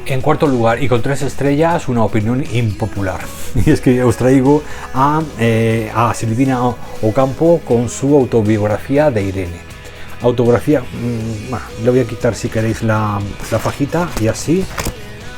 En 0.06 0.20
cuarto 0.20 0.46
lugar, 0.46 0.82
y 0.82 0.88
con 0.88 1.00
tres 1.00 1.22
estrellas, 1.22 1.88
una 1.88 2.04
opinión 2.04 2.44
impopular. 2.52 3.20
Y 3.64 3.70
es 3.70 3.80
que 3.80 4.02
os 4.02 4.16
traigo 4.16 4.62
a, 4.92 5.22
eh, 5.38 5.90
a 5.94 6.12
Silvina 6.12 6.60
Ocampo 7.00 7.62
con 7.64 7.88
su 7.88 8.14
autobiografía 8.14 9.10
de 9.10 9.22
Irene. 9.22 9.74
Autografía, 10.20 10.80
mm, 10.80 11.84
le 11.84 11.90
voy 11.90 12.00
a 12.00 12.04
quitar 12.04 12.34
si 12.34 12.48
queréis 12.48 12.82
la, 12.82 13.18
la, 13.50 13.58
fajita 13.58 14.10
y 14.20 14.28
así 14.28 14.64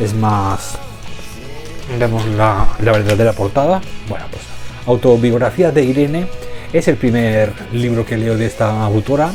es 0.01 0.15
más. 0.15 0.79
Vemos 1.99 2.27
la, 2.27 2.67
la 2.81 2.93
verdadera 2.93 3.33
portada. 3.35 3.81
Bueno, 4.09 4.25
pues 4.31 4.43
autobiografía 4.87 5.71
de 5.71 5.85
Irene 5.85 6.27
es 6.73 6.89
el 6.89 6.97
primer 6.97 7.53
libro 7.73 8.05
que 8.05 8.17
leo 8.17 8.37
de 8.37 8.47
esta 8.47 8.85
autora 8.85 9.31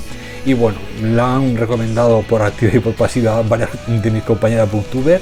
y 0.45 0.53
bueno, 0.53 0.77
la 1.01 1.35
han 1.35 1.55
recomendado 1.57 2.21
por 2.23 2.41
activa 2.41 2.71
y 2.75 2.79
por 2.79 2.93
pasiva 2.93 3.41
varias 3.41 3.69
de 3.87 4.11
mis 4.11 4.23
compañeras 4.23 4.71
booktuber 4.71 5.21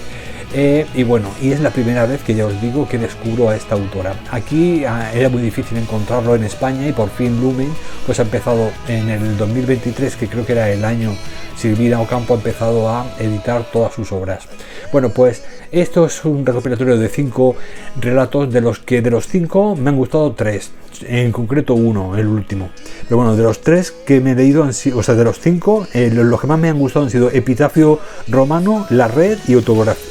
eh, 0.54 0.88
y 0.96 1.04
bueno, 1.04 1.30
y 1.42 1.52
es 1.52 1.60
la 1.60 1.70
primera 1.70 2.08
vez 2.08 2.24
que 2.24 2.34
ya 2.34 2.48
os 2.48 2.60
digo 2.60 2.88
que 2.88 2.98
descubro 2.98 3.50
a 3.50 3.56
esta 3.56 3.76
autora. 3.76 4.16
Aquí 4.32 4.84
ah, 4.84 5.12
era 5.14 5.30
muy 5.30 5.44
difícil 5.44 5.78
encontrarlo 5.78 6.34
en 6.34 6.44
España 6.44 6.88
y 6.88 6.92
por 6.92 7.10
fin 7.10 7.40
Lumen 7.40 7.72
pues 8.06 8.20
ha 8.20 8.24
empezado 8.24 8.72
en 8.88 9.10
el 9.10 9.38
2023, 9.38 10.16
que 10.16 10.28
creo 10.28 10.46
que 10.46 10.54
era 10.54 10.70
el 10.72 10.84
año, 10.84 11.14
Silvina 11.56 12.02
Ocampo 12.02 12.34
ha 12.34 12.38
empezado 12.38 12.90
a 12.90 13.06
editar 13.20 13.64
todas 13.72 13.94
sus 13.94 14.12
obras. 14.12 14.48
Bueno, 14.92 15.10
pues 15.10 15.44
esto 15.72 16.08
es 16.08 16.26
un 16.26 16.44
recopilatorio 16.44 16.98
de 16.98 17.10
cinco 17.10 17.56
relatos, 18.00 18.52
de 18.52 18.60
los 18.60 18.80
que 18.80 19.04
de 19.04 19.12
los 19.12 19.28
cinco 19.28 19.76
me 19.76 19.92
han 19.92 19.98
gustado 19.98 20.32
tres, 20.34 20.72
en 21.08 21.32
concreto 21.32 21.76
uno, 21.76 22.18
el 22.18 22.26
último. 22.26 22.70
Pero 23.04 23.18
bueno, 23.18 23.36
de 23.36 23.44
los 23.44 23.62
tres 23.62 23.92
que 23.92 24.20
me 24.20 24.32
he 24.32 24.36
leído, 24.36 24.64
han 24.64 24.74
sido, 24.74 24.98
o 24.98 25.04
sea, 25.04 25.14
de 25.14 25.24
los 25.24 25.40
cinco, 25.40 25.88
eh, 25.94 26.10
los 26.12 26.42
que 26.42 26.48
más 26.48 26.58
me 26.58 26.70
han 26.70 26.80
gustado 26.80 27.06
han 27.06 27.12
sido 27.12 27.30
Epitafio 27.30 28.00
Romano, 28.28 28.88
La 28.90 29.08
Red 29.08 29.38
y, 29.48 29.54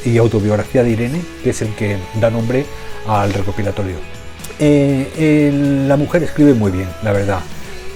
y 0.08 0.18
Autobiografía 0.18 0.84
de 0.84 0.90
Irene, 0.90 1.22
que 1.42 1.50
es 1.50 1.60
el 1.60 1.74
que 1.74 1.96
da 2.20 2.30
nombre 2.30 2.64
al 3.08 3.32
recopilatorio. 3.32 3.96
Eh, 4.60 5.84
la 5.88 5.96
mujer 5.96 6.22
escribe 6.22 6.54
muy 6.54 6.70
bien, 6.70 6.88
la 7.02 7.10
verdad. 7.10 7.40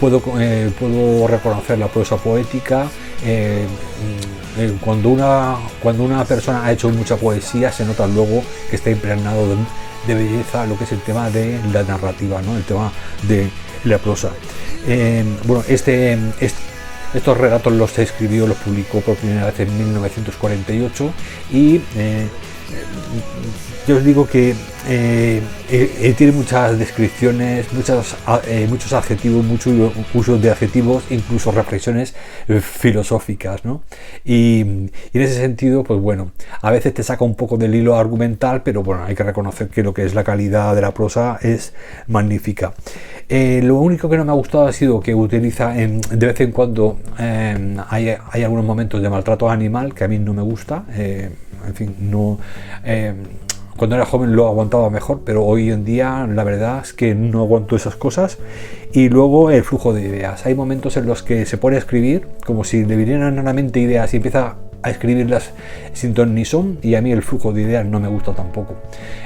Puedo, 0.01 0.21
eh, 0.41 0.69
puedo 0.81 1.29
reconocer 1.29 1.79
la 1.79 1.87
prosa 1.87 2.17
poética. 2.17 2.89
Mm, 4.56 4.76
cuando, 4.80 5.09
una, 5.09 5.56
cuando 5.82 6.02
una 6.02 6.25
persona 6.25 6.64
ha 6.64 6.73
hecho 6.73 6.88
mucha 6.90 7.16
poesía, 7.16 7.73
se 7.73 7.85
nota 7.85 8.06
luego 8.06 8.42
que 8.68 8.76
está 8.76 8.90
impregnado 8.90 9.47
de, 10.06 10.14
belleza 10.14 10.66
lo 10.66 10.76
que 10.76 10.85
es 10.85 10.92
el 10.92 11.00
tema 11.00 11.30
de 11.30 11.61
la 11.73 11.82
narrativa, 11.85 12.42
¿no? 12.42 12.56
el 12.56 12.64
tema 12.64 12.92
de 13.23 13.50
la 13.85 13.99
prosa. 13.99 14.30
Eh, 14.87 15.25
bueno, 15.44 15.64
este, 15.68 16.18
estos 17.14 17.37
relatos 17.37 17.73
los 17.73 17.99
escribió, 17.99 18.47
los 18.47 18.56
publicó 18.59 19.00
por 19.00 19.16
primera 19.16 19.47
vez 19.47 19.61
en 19.61 19.78
1948 19.78 21.12
y 21.52 21.76
eh, 21.97 22.28
yo 23.87 23.97
os 23.97 24.05
digo 24.05 24.27
que 24.27 24.55
eh, 24.89 25.43
eh, 25.71 26.15
tiene 26.17 26.33
muchas 26.33 26.79
descripciones, 26.79 27.73
muchas, 27.73 28.17
eh, 28.47 28.67
muchos 28.69 28.93
adjetivos, 28.93 29.45
muchos 29.45 29.93
usos 30.15 30.41
de 30.41 30.51
adjetivos, 30.51 31.05
incluso 31.11 31.51
reflexiones 31.51 32.15
filosóficas, 32.61 33.65
¿no? 33.65 33.83
Y, 34.25 34.61
en 34.61 34.91
ese 35.12 35.35
sentido, 35.35 35.83
pues 35.83 36.01
bueno, 36.01 36.31
a 36.61 36.71
veces 36.71 36.95
te 36.95 37.03
saca 37.03 37.25
un 37.25 37.35
poco 37.35 37.57
del 37.57 37.75
hilo 37.75 37.97
argumental, 37.97 38.62
pero 38.62 38.83
bueno, 38.85 39.05
hay 39.05 39.17
que 39.17 39.25
reconocer 39.25 39.69
que 39.69 39.83
lo 39.83 39.93
que 39.93 40.05
es 40.05 40.15
la 40.15 40.23
calidad 40.23 40.75
de 40.75 40.81
la 40.81 40.95
prosa 40.95 41.39
es 41.43 41.75
magnífica. 42.07 42.75
lo 43.29 43.77
único 43.79 44.09
que 44.09 44.17
no 44.17 44.25
me 44.25 44.31
ha 44.31 44.35
gustado 44.35 44.67
ha 44.67 44.73
sido 44.73 45.01
que 45.01 45.15
utiliza 45.15 45.73
de 45.73 46.27
vez 46.27 46.41
en 46.41 46.53
cuando 46.53 46.99
hay, 47.19 48.15
hay, 48.31 48.43
algunos 48.43 48.65
momentos 48.65 49.03
de 49.03 49.11
maltrato 49.11 49.51
animal 49.51 49.95
que 49.95 50.05
a 50.05 50.09
mí 50.09 50.19
no 50.19 50.35
me 50.35 50.43
gusta 50.43 50.85
en 51.67 51.75
fin, 51.75 51.95
no... 52.01 52.39
Eh, 52.85 53.15
cuando 53.76 53.97
era 53.97 54.05
joven 54.05 54.37
lo 54.37 54.47
aguantaba 54.47 54.91
mejor, 54.91 55.23
pero 55.25 55.45
hoy 55.45 55.71
en 55.71 55.85
día 55.85 56.26
la 56.26 56.45
verdad 56.45 56.81
es 56.83 56.93
que 56.93 57.14
no 57.14 57.41
aguanto 57.41 57.76
esas 57.76 57.97
cosas. 57.97 58.38
Y 58.93 59.09
luego 59.09 59.50
el 59.50 59.64
flujo 59.64 59.95
de 59.95 60.02
ideas. 60.02 60.45
Hay 60.45 60.55
momentos 60.55 60.97
en 60.97 61.07
los 61.07 61.23
que 61.23 61.47
se 61.47 61.57
pone 61.57 61.76
a 61.76 61.79
escribir 61.79 62.26
como 62.45 62.64
si 62.64 62.85
le 62.85 62.97
vinieran 62.97 63.38
a 63.38 63.43
la 63.43 63.52
mente 63.52 63.81
ideas 63.81 64.12
y 64.12 64.19
empieza 64.19 64.57
a 64.83 64.91
escribirlas 64.91 65.53
sin 65.93 66.15
ton 66.15 66.35
ni 66.35 66.45
son 66.45 66.79
y 66.83 66.95
a 66.95 67.01
mí 67.01 67.12
el 67.12 67.23
flujo 67.23 67.53
de 67.53 67.62
ideas 67.62 67.87
no 67.87 68.01
me 68.01 68.09
gusta 68.09 68.33
tampoco. 68.33 68.75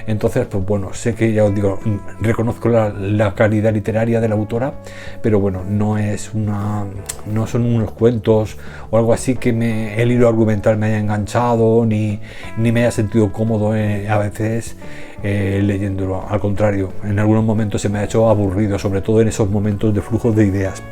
Entonces, 0.07 0.47
pues 0.47 0.65
bueno, 0.65 0.93
sé 0.93 1.15
que 1.15 1.33
ya 1.33 1.45
os 1.45 1.55
digo, 1.55 1.79
reconozco 2.21 2.69
la, 2.69 3.35
calidad 3.35 3.73
literaria 3.73 4.21
de 4.21 4.29
la 4.29 4.35
autora, 4.35 4.75
pero 5.23 5.41
bueno, 5.41 5.63
no 5.69 5.99
es 5.99 6.33
una, 6.33 6.85
no 7.27 7.47
son 7.47 7.65
unos 7.65 7.91
cuentos 7.93 8.57
o 8.91 8.99
algo 8.99 9.13
así 9.13 9.37
que 9.37 9.53
me, 9.53 10.01
el 10.01 10.13
hilo 10.13 10.29
argumental 10.29 10.77
me 10.77 10.87
haya 10.87 10.99
enganchado 10.99 11.85
ni, 11.85 12.21
ni 12.57 12.73
me 12.73 12.81
haya 12.81 12.91
sentido 12.91 13.33
cómodo 13.33 13.75
eh, 13.75 14.09
a 14.09 14.19
veces 14.19 14.77
eh, 15.23 15.61
leyéndolo. 15.63 16.25
Al 16.29 16.41
contrario, 16.41 16.93
en 17.03 17.19
algunos 17.19 17.45
momentos 17.45 17.83
se 17.83 17.89
me 17.89 17.99
ha 17.99 18.05
hecho 18.05 18.29
aburrido, 18.29 18.79
sobre 18.79 19.01
todo 19.01 19.21
en 19.21 19.29
esos 19.29 19.51
momentos 19.51 19.95
de 19.95 20.03
flujo 20.03 20.33
de 20.33 20.47
ideas. 20.47 20.83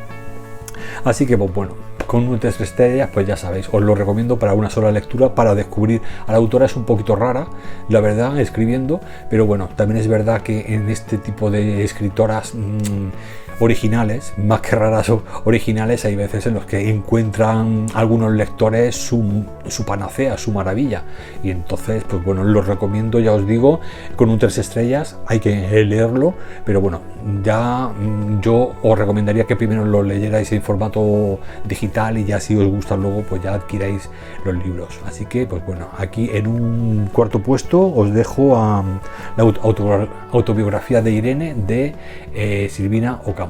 Así 1.03 1.25
que, 1.25 1.37
pues 1.37 1.53
bueno, 1.53 1.73
con 2.05 2.27
un 2.27 2.39
estrellas, 2.43 3.09
pues 3.13 3.27
ya 3.27 3.37
sabéis, 3.37 3.67
os 3.71 3.81
lo 3.81 3.95
recomiendo 3.95 4.37
para 4.37 4.53
una 4.53 4.69
sola 4.69 4.91
lectura, 4.91 5.33
para 5.33 5.55
descubrir 5.55 6.01
a 6.27 6.31
la 6.31 6.37
autora. 6.37 6.65
Es 6.65 6.75
un 6.75 6.85
poquito 6.85 7.15
rara, 7.15 7.47
la 7.89 7.99
verdad, 7.99 8.39
escribiendo, 8.39 8.99
pero 9.29 9.45
bueno, 9.45 9.69
también 9.75 9.99
es 9.99 10.07
verdad 10.07 10.41
que 10.41 10.73
en 10.73 10.89
este 10.89 11.17
tipo 11.17 11.49
de 11.51 11.83
escritoras... 11.83 12.53
Mmm, 12.55 13.09
originales, 13.59 14.33
más 14.37 14.61
que 14.61 14.75
raras 14.75 15.11
originales, 15.45 16.05
hay 16.05 16.15
veces 16.15 16.45
en 16.47 16.55
los 16.55 16.65
que 16.65 16.89
encuentran 16.89 17.87
algunos 17.93 18.33
lectores 18.33 18.95
su, 18.95 19.45
panacea, 19.85 20.37
su 20.37 20.51
maravilla. 20.51 21.03
Y 21.43 21.51
entonces, 21.51 22.03
pues 22.07 22.23
bueno, 22.23 22.43
los 22.43 22.67
recomiendo, 22.67 23.19
ya 23.19 23.33
os 23.33 23.45
digo, 23.47 23.79
con 24.15 24.29
un 24.29 24.39
tres 24.39 24.57
estrellas, 24.57 25.17
hay 25.27 25.39
que 25.39 25.85
leerlo, 25.85 26.33
pero 26.65 26.81
bueno, 26.81 27.01
ya 27.43 27.87
mm, 27.87 28.41
yo 28.41 28.73
os 28.81 28.97
recomendaría 28.97 29.45
que 29.45 29.55
primero 29.55 29.85
lo 29.85 30.03
leyerais 30.03 30.51
en 30.51 30.61
formato 30.61 31.39
digital 31.65 31.94
y 32.17 32.25
ya 32.25 32.39
si 32.39 32.55
os 32.55 32.67
gusta 32.67 32.97
luego, 32.97 33.21
pues 33.21 33.41
ya 33.41 33.53
adquiráis 33.53 34.09
los 34.43 34.55
libros. 34.55 34.99
Así 35.05 35.25
que, 35.25 35.45
pues 35.45 35.65
bueno, 35.65 35.87
aquí 35.97 36.29
en 36.33 36.47
un 36.47 37.09
cuarto 37.11 37.39
puesto 37.39 37.81
os 37.81 38.13
dejo 38.13 38.55
la 39.37 39.43
autobiografía 40.31 41.01
de 41.01 41.11
Irene 41.11 41.55
de 41.55 41.95
eh, 42.33 42.67
Silvina 42.69 43.21
Oca 43.25 43.47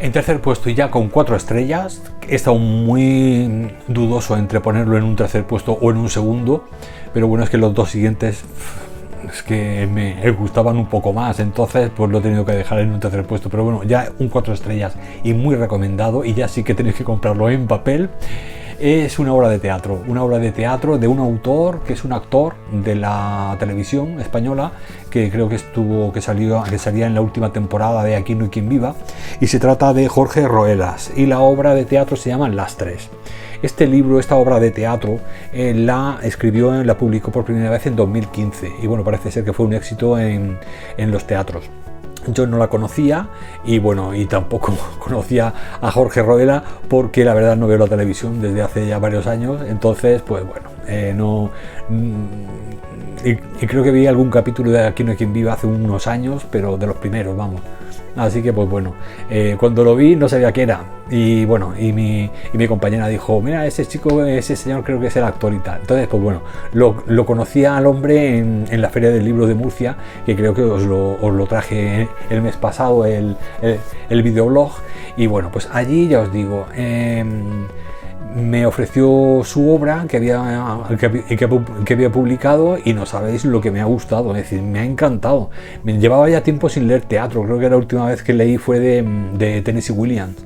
en 0.00 0.12
tercer 0.12 0.40
puesto 0.40 0.70
y 0.70 0.74
ya 0.74 0.90
con 0.90 1.08
cuatro 1.08 1.36
estrellas, 1.36 2.00
he 2.26 2.34
estado 2.34 2.56
muy 2.56 3.70
dudoso 3.86 4.36
entre 4.36 4.60
ponerlo 4.60 4.96
en 4.96 5.04
un 5.04 5.14
tercer 5.14 5.44
puesto 5.46 5.72
o 5.72 5.90
en 5.90 5.98
un 5.98 6.08
segundo, 6.08 6.64
pero 7.12 7.28
bueno, 7.28 7.44
es 7.44 7.50
que 7.50 7.58
los 7.58 7.74
dos 7.74 7.90
siguientes 7.90 8.42
es 9.28 9.42
que 9.42 9.86
me 9.86 10.30
gustaban 10.32 10.76
un 10.76 10.86
poco 10.86 11.12
más, 11.12 11.40
entonces 11.40 11.90
pues 11.94 12.10
lo 12.10 12.18
he 12.18 12.20
tenido 12.20 12.44
que 12.44 12.52
dejar 12.52 12.80
en 12.80 12.92
un 12.92 13.00
tercer 13.00 13.24
puesto, 13.24 13.48
pero 13.48 13.64
bueno, 13.64 13.82
ya 13.84 14.10
un 14.18 14.28
cuatro 14.28 14.54
estrellas 14.54 14.94
y 15.24 15.32
muy 15.32 15.56
recomendado 15.56 16.24
y 16.24 16.34
ya 16.34 16.48
sí 16.48 16.62
que 16.62 16.74
tenéis 16.74 16.96
que 16.96 17.04
comprarlo 17.04 17.50
en 17.50 17.66
papel 17.66 18.10
es 18.80 19.18
una 19.18 19.34
obra 19.34 19.50
de 19.50 19.58
teatro, 19.58 20.02
una 20.08 20.24
obra 20.24 20.38
de 20.38 20.52
teatro 20.52 20.96
de 20.96 21.06
un 21.06 21.18
autor 21.18 21.80
que 21.80 21.92
es 21.92 22.02
un 22.02 22.14
actor 22.14 22.54
de 22.72 22.94
la 22.94 23.54
televisión 23.60 24.18
española 24.20 24.72
que 25.10 25.30
creo 25.30 25.50
que 25.50 25.56
estuvo 25.56 26.10
que 26.12 26.22
salió 26.22 26.62
que 26.62 26.78
salía 26.78 27.06
en 27.06 27.14
la 27.14 27.20
última 27.20 27.52
temporada 27.52 28.02
de 28.02 28.16
Aquí 28.16 28.34
no 28.34 28.44
hay 28.44 28.50
quien 28.50 28.70
viva 28.70 28.94
y 29.38 29.48
se 29.48 29.58
trata 29.58 29.92
de 29.92 30.08
Jorge 30.08 30.48
Roelas. 30.48 31.12
Y 31.14 31.26
la 31.26 31.40
obra 31.40 31.74
de 31.74 31.84
teatro 31.84 32.16
se 32.16 32.30
llama 32.30 32.48
Las 32.48 32.76
tres. 32.76 33.10
Este 33.62 33.86
libro, 33.86 34.18
esta 34.18 34.36
obra 34.36 34.58
de 34.60 34.70
teatro, 34.70 35.18
eh, 35.52 35.74
la 35.74 36.18
escribió, 36.22 36.82
la 36.84 36.96
publicó 36.96 37.30
por 37.30 37.44
primera 37.44 37.70
vez 37.70 37.86
en 37.86 37.96
2015 37.96 38.72
y 38.82 38.86
bueno, 38.86 39.04
parece 39.04 39.30
ser 39.30 39.44
que 39.44 39.52
fue 39.52 39.66
un 39.66 39.74
éxito 39.74 40.18
en, 40.18 40.58
en 40.96 41.10
los 41.10 41.26
teatros 41.26 41.68
yo 42.26 42.46
no 42.46 42.58
la 42.58 42.68
conocía 42.68 43.28
y 43.64 43.78
bueno, 43.78 44.14
y 44.14 44.26
tampoco 44.26 44.76
conocía 44.98 45.52
a 45.80 45.90
Jorge 45.90 46.22
Roela 46.22 46.62
porque 46.88 47.24
la 47.24 47.34
verdad 47.34 47.56
no 47.56 47.66
veo 47.66 47.78
la 47.78 47.86
televisión 47.86 48.40
desde 48.40 48.62
hace 48.62 48.86
ya 48.86 48.98
varios 48.98 49.26
años, 49.26 49.62
entonces 49.66 50.22
pues 50.22 50.44
bueno, 50.46 50.70
eh, 50.86 51.12
no... 51.16 51.50
Mm, 51.88 52.24
y, 53.24 53.36
creo 53.66 53.82
que 53.82 53.90
vi 53.90 54.06
algún 54.06 54.30
capítulo 54.30 54.70
de 54.70 54.86
Aquí 54.86 55.04
no 55.04 55.10
hay 55.10 55.16
quien 55.16 55.32
viva 55.32 55.52
hace 55.52 55.66
unos 55.66 56.06
años, 56.06 56.46
pero 56.50 56.78
de 56.78 56.86
los 56.86 56.96
primeros, 56.96 57.36
vamos. 57.36 57.60
Así 58.16 58.42
que 58.42 58.52
pues 58.52 58.68
bueno, 58.68 58.94
eh, 59.30 59.56
cuando 59.58 59.84
lo 59.84 59.94
vi 59.96 60.16
no 60.16 60.28
sabía 60.28 60.52
qué 60.52 60.62
era. 60.62 60.84
Y 61.10 61.44
bueno, 61.44 61.74
y 61.76 61.92
mi, 61.92 62.30
mi, 62.52 62.68
compañera 62.68 63.08
dijo, 63.08 63.40
mira, 63.40 63.66
ese 63.66 63.84
chico, 63.84 64.24
ese 64.24 64.54
señor 64.54 64.84
creo 64.84 65.00
que 65.00 65.08
es 65.08 65.16
el 65.16 65.24
actor 65.24 65.52
y 65.52 65.58
tal. 65.58 65.80
Entonces, 65.80 66.06
pues 66.06 66.22
bueno, 66.22 66.42
lo, 66.72 67.26
conocía 67.26 67.76
al 67.76 67.86
hombre 67.86 68.38
en, 68.38 68.66
en, 68.70 68.80
la 68.80 68.90
Feria 68.90 69.10
del 69.10 69.24
Libro 69.24 69.48
de 69.48 69.56
Murcia, 69.56 69.96
que 70.24 70.36
creo 70.36 70.54
que 70.54 70.62
os 70.62 70.84
lo, 70.84 71.20
os 71.20 71.34
lo 71.34 71.46
traje 71.46 72.08
el 72.30 72.42
mes 72.42 72.56
pasado, 72.56 73.04
el, 73.06 73.36
el, 73.60 73.80
el, 74.08 74.22
videoblog. 74.22 74.70
Y 75.16 75.26
bueno, 75.26 75.50
pues 75.50 75.68
allí 75.72 76.06
ya 76.06 76.20
os 76.20 76.32
digo, 76.32 76.66
eh, 76.76 77.24
me 78.34 78.66
ofreció 78.66 79.42
su 79.44 79.70
obra 79.70 80.06
que 80.08 80.16
había, 80.16 80.80
que, 80.98 81.94
había 81.94 82.12
publicado 82.12 82.78
y 82.82 82.92
no 82.92 83.06
sabéis 83.06 83.44
lo 83.44 83.60
que 83.60 83.70
me 83.70 83.80
ha 83.80 83.84
gustado, 83.84 84.34
es 84.36 84.42
decir, 84.42 84.62
me 84.62 84.80
ha 84.80 84.84
encantado. 84.84 85.50
Me 85.82 85.98
llevaba 85.98 86.28
ya 86.28 86.42
tiempo 86.42 86.68
sin 86.68 86.86
leer 86.86 87.02
teatro, 87.02 87.42
creo 87.44 87.58
que 87.58 87.68
la 87.68 87.76
última 87.76 88.06
vez 88.06 88.22
que 88.22 88.32
leí 88.32 88.58
fue 88.58 88.78
de, 88.78 89.02
de 89.36 89.62
Tennessee 89.62 89.92
Williams. 89.92 90.36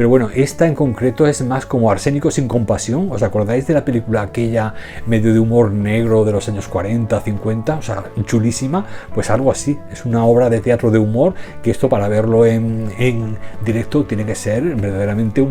Pero 0.00 0.08
bueno, 0.08 0.30
esta 0.34 0.66
en 0.66 0.74
concreto 0.74 1.26
es 1.26 1.42
más 1.42 1.66
como 1.66 1.90
Arsénico 1.90 2.30
sin 2.30 2.48
compasión. 2.48 3.08
¿Os 3.12 3.22
acordáis 3.22 3.66
de 3.66 3.74
la 3.74 3.84
película 3.84 4.22
aquella 4.22 4.72
medio 5.06 5.34
de 5.34 5.38
humor 5.38 5.72
negro 5.72 6.24
de 6.24 6.32
los 6.32 6.48
años 6.48 6.68
40, 6.68 7.20
50? 7.20 7.76
O 7.76 7.82
sea, 7.82 8.04
chulísima. 8.24 8.86
Pues 9.14 9.28
algo 9.28 9.50
así. 9.50 9.78
Es 9.92 10.06
una 10.06 10.24
obra 10.24 10.48
de 10.48 10.60
teatro 10.60 10.90
de 10.90 10.98
humor 10.98 11.34
que 11.62 11.70
esto 11.70 11.90
para 11.90 12.08
verlo 12.08 12.46
en, 12.46 12.90
en 12.98 13.36
directo 13.62 14.04
tiene 14.04 14.24
que 14.24 14.34
ser 14.34 14.62
verdaderamente 14.76 15.46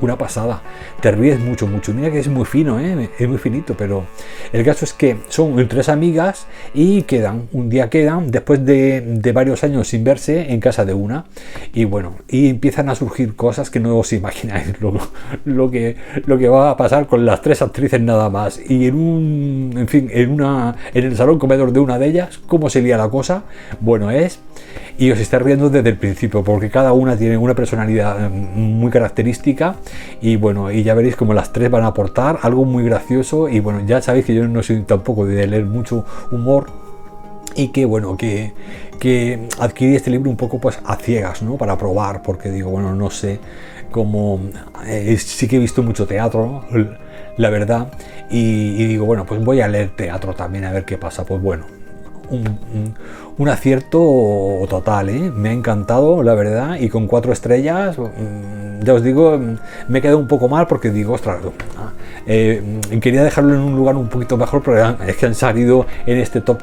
una 0.00 0.18
pasada. 0.18 0.62
Te 1.00 1.06
mucho, 1.40 1.66
mucho. 1.66 1.92
Mira 1.92 2.10
que 2.10 2.18
es 2.18 2.28
muy 2.28 2.44
fino, 2.44 2.80
¿eh? 2.80 3.10
es 3.18 3.28
muy 3.28 3.38
finito, 3.38 3.74
pero 3.76 4.04
el 4.52 4.64
caso 4.64 4.84
es 4.84 4.92
que 4.92 5.18
son 5.28 5.68
tres 5.68 5.88
amigas 5.88 6.46
y 6.74 7.02
quedan, 7.02 7.48
un 7.52 7.68
día 7.68 7.90
quedan, 7.90 8.30
después 8.30 8.64
de, 8.64 9.32
varios 9.32 9.64
años 9.64 9.88
sin 9.88 10.04
verse, 10.04 10.52
en 10.52 10.60
casa 10.60 10.84
de 10.84 10.94
una. 10.94 11.24
Y 11.72 11.84
bueno, 11.84 12.16
y 12.28 12.48
empiezan 12.48 12.88
a 12.88 12.94
surgir 12.94 13.34
cosas 13.36 13.70
que 13.70 13.80
no 13.80 13.98
os 13.98 14.12
imagináis 14.12 14.72
lo, 14.80 14.98
lo, 15.44 15.70
que, 15.70 15.96
lo 16.26 16.38
que 16.38 16.48
va 16.48 16.70
a 16.70 16.76
pasar 16.76 17.06
con 17.06 17.24
las 17.24 17.42
tres 17.42 17.62
actrices 17.62 18.00
nada 18.00 18.30
más. 18.30 18.60
Y 18.68 18.86
en 18.86 18.94
un, 18.94 19.74
en 19.76 19.88
fin, 19.88 20.10
en, 20.12 20.30
una, 20.30 20.76
en 20.94 21.04
el 21.04 21.16
salón 21.16 21.38
comedor 21.38 21.72
de 21.72 21.80
una 21.80 21.98
de 21.98 22.06
ellas, 22.08 22.38
¿cómo 22.46 22.70
sería 22.70 22.96
la 22.96 23.08
cosa? 23.08 23.44
Bueno, 23.80 24.10
es 24.10 24.40
y 24.98 25.10
os 25.10 25.18
estáis 25.18 25.42
riendo 25.42 25.70
desde 25.70 25.88
el 25.88 25.96
principio, 25.96 26.44
porque 26.44 26.70
cada 26.70 26.92
una 26.92 27.16
tiene 27.16 27.36
una 27.36 27.54
personalidad 27.54 28.30
mm, 28.30 28.58
muy 28.58 28.90
característica 28.90 29.76
y 30.20 30.36
bueno, 30.36 30.70
y 30.70 30.82
ya 30.82 30.94
veréis 30.94 31.16
como 31.16 31.34
las 31.34 31.52
tres 31.52 31.70
van 31.70 31.84
a 31.84 31.88
aportar 31.88 32.38
algo 32.42 32.64
muy 32.64 32.84
gracioso 32.84 33.48
y 33.48 33.60
bueno, 33.60 33.82
ya 33.86 34.00
sabéis 34.02 34.26
que 34.26 34.34
yo 34.34 34.46
no 34.46 34.62
soy 34.62 34.82
tampoco 34.82 35.26
de 35.26 35.46
leer 35.46 35.64
mucho 35.64 36.04
humor 36.30 36.66
y 37.54 37.68
que 37.68 37.84
bueno, 37.84 38.16
que, 38.16 38.52
que 38.98 39.48
adquirí 39.58 39.96
este 39.96 40.10
libro 40.10 40.30
un 40.30 40.36
poco 40.36 40.58
pues 40.58 40.78
a 40.84 40.96
ciegas, 40.96 41.42
¿no? 41.42 41.56
Para 41.56 41.76
probar, 41.76 42.22
porque 42.22 42.50
digo, 42.50 42.70
bueno, 42.70 42.94
no 42.94 43.10
sé 43.10 43.40
cómo... 43.90 44.40
Eh, 44.86 45.16
sí 45.18 45.48
que 45.48 45.56
he 45.56 45.58
visto 45.58 45.82
mucho 45.82 46.06
teatro, 46.06 46.64
la 47.36 47.50
verdad, 47.50 47.88
y, 48.30 48.82
y 48.82 48.86
digo, 48.86 49.04
bueno, 49.04 49.26
pues 49.26 49.44
voy 49.44 49.60
a 49.60 49.68
leer 49.68 49.90
teatro 49.90 50.34
también 50.34 50.64
a 50.64 50.72
ver 50.72 50.84
qué 50.84 50.96
pasa. 50.98 51.24
Pues 51.24 51.42
bueno, 51.42 51.66
un, 52.32 53.48
acierto 53.48 53.98
total, 54.68 55.08
¿eh? 55.08 55.30
me 55.34 55.50
ha 55.50 55.52
encantado, 55.52 56.22
la 56.22 56.34
verdad, 56.34 56.76
y 56.78 56.88
con 56.88 57.06
cuatro 57.06 57.32
estrellas, 57.32 57.98
mm, 57.98 58.84
ya 58.84 58.94
os 58.94 59.02
digo, 59.02 59.38
me 59.88 59.98
he 59.98 60.02
quedado 60.02 60.18
un 60.18 60.28
poco 60.28 60.48
mal 60.48 60.66
porque 60.66 60.90
digo, 60.90 61.14
ostras, 61.14 61.40
eh, 62.26 62.80
quería 63.00 63.24
dejarlo 63.24 63.54
en 63.54 63.60
un 63.60 63.76
lugar 63.76 63.96
un 63.96 64.08
poquito 64.08 64.36
mejor, 64.36 64.62
pero 64.62 64.96
es 65.06 65.16
que 65.16 65.26
han 65.26 65.34
salido 65.34 65.86
en 66.06 66.18
este 66.18 66.40
top 66.40 66.58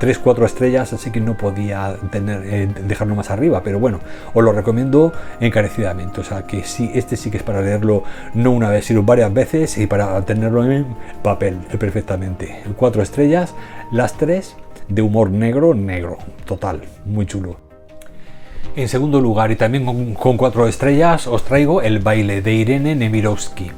3-4 0.00 0.44
estrellas, 0.44 0.92
así 0.92 1.10
que 1.10 1.20
no 1.20 1.36
podía 1.36 1.96
tener, 2.10 2.42
eh, 2.44 2.68
dejarlo 2.86 3.14
más 3.14 3.30
arriba, 3.30 3.62
pero 3.62 3.78
bueno, 3.78 4.00
os 4.34 4.44
lo 4.44 4.52
recomiendo 4.52 5.12
encarecidamente, 5.40 6.20
o 6.20 6.24
sea 6.24 6.42
que 6.42 6.64
sí, 6.64 6.90
este 6.94 7.16
sí 7.16 7.30
que 7.30 7.38
es 7.38 7.42
para 7.42 7.62
leerlo 7.62 8.04
no 8.34 8.50
una 8.50 8.70
vez, 8.70 8.86
sino 8.86 9.02
varias 9.02 9.32
veces 9.32 9.78
y 9.78 9.86
para 9.86 10.20
tenerlo 10.22 10.64
en 10.64 10.86
papel 11.22 11.56
perfectamente. 11.78 12.62
Cuatro 12.76 13.02
estrellas, 13.02 13.54
las 13.90 14.14
tres 14.14 14.56
de 14.88 15.02
humor 15.02 15.30
negro, 15.30 15.74
negro, 15.74 16.18
total, 16.44 16.82
muy 17.04 17.26
chulo. 17.26 17.56
En 18.76 18.88
segundo 18.88 19.20
lugar, 19.20 19.50
y 19.50 19.56
también 19.56 20.14
con, 20.14 20.36
cuatro 20.36 20.68
estrellas, 20.68 21.26
os 21.26 21.44
traigo 21.44 21.82
El 21.82 21.98
baile 21.98 22.42
de 22.42 22.52
Irene 22.52 22.94
Nemirovsky. 22.94 23.70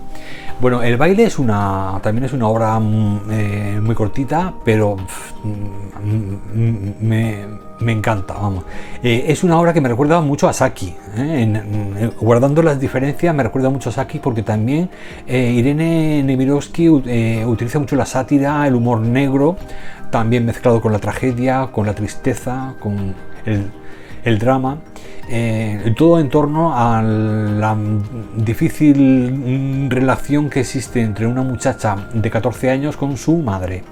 Bueno, 0.61 0.83
el 0.83 0.99
baile 0.99 1.25
es 1.25 1.38
una, 1.38 1.99
también 2.02 2.25
es 2.25 2.35
una 2.35 2.49
obra 2.49 2.79
mm, 2.79 3.21
eh, 3.31 3.81
muy 3.81 3.95
cortita, 3.95 4.52
pero 4.62 4.97
mm, 5.43 6.90
me, 7.00 7.47
encanta, 7.89 8.35
vamos. 8.35 8.65
Eh, 9.03 9.25
es 9.29 9.43
una 9.43 9.59
obra 9.59 9.73
que 9.73 9.81
me 9.81 9.89
recuerda 9.89 10.21
mucho 10.21 10.49
a 10.49 10.53
Saki. 10.53 10.95
¿eh? 11.17 12.11
guardando 12.21 12.63
las 12.63 12.79
diferencias, 12.79 13.35
me 13.35 13.43
recuerda 13.43 13.71
mucho 13.71 13.91
a 13.91 13.93
Saki 13.93 14.19
porque 14.19 14.43
también 14.43 14.91
Irene 15.27 16.23
Nemirovsky 16.23 16.89
utiliza 16.89 17.79
mucho 17.79 17.97
la 17.97 18.07
sátira, 18.07 18.67
el 18.67 18.75
humor 18.75 19.01
negro, 19.01 19.57
también 20.11 20.45
mezclado 20.45 20.81
con 20.81 20.93
la 20.93 20.99
tragedia, 20.99 21.69
con 21.73 21.87
la 21.87 21.95
tristeza, 21.95 22.75
con 22.81 23.15
el, 24.25 24.39
drama, 24.39 24.79
eh, 25.29 25.95
todo 25.97 26.21
en 26.21 26.29
torno 26.29 26.77
a 26.77 27.01
la 27.03 27.77
difícil 28.37 29.89
relación 29.89 30.51
que 30.51 30.61
existe 30.61 31.01
entre 31.01 31.27
una 31.27 31.43
muchacha 31.43 31.97
de 32.13 32.31
14 32.31 32.71
años 32.71 32.97
con 32.97 33.17
su 33.17 33.37
madre. 33.37 33.85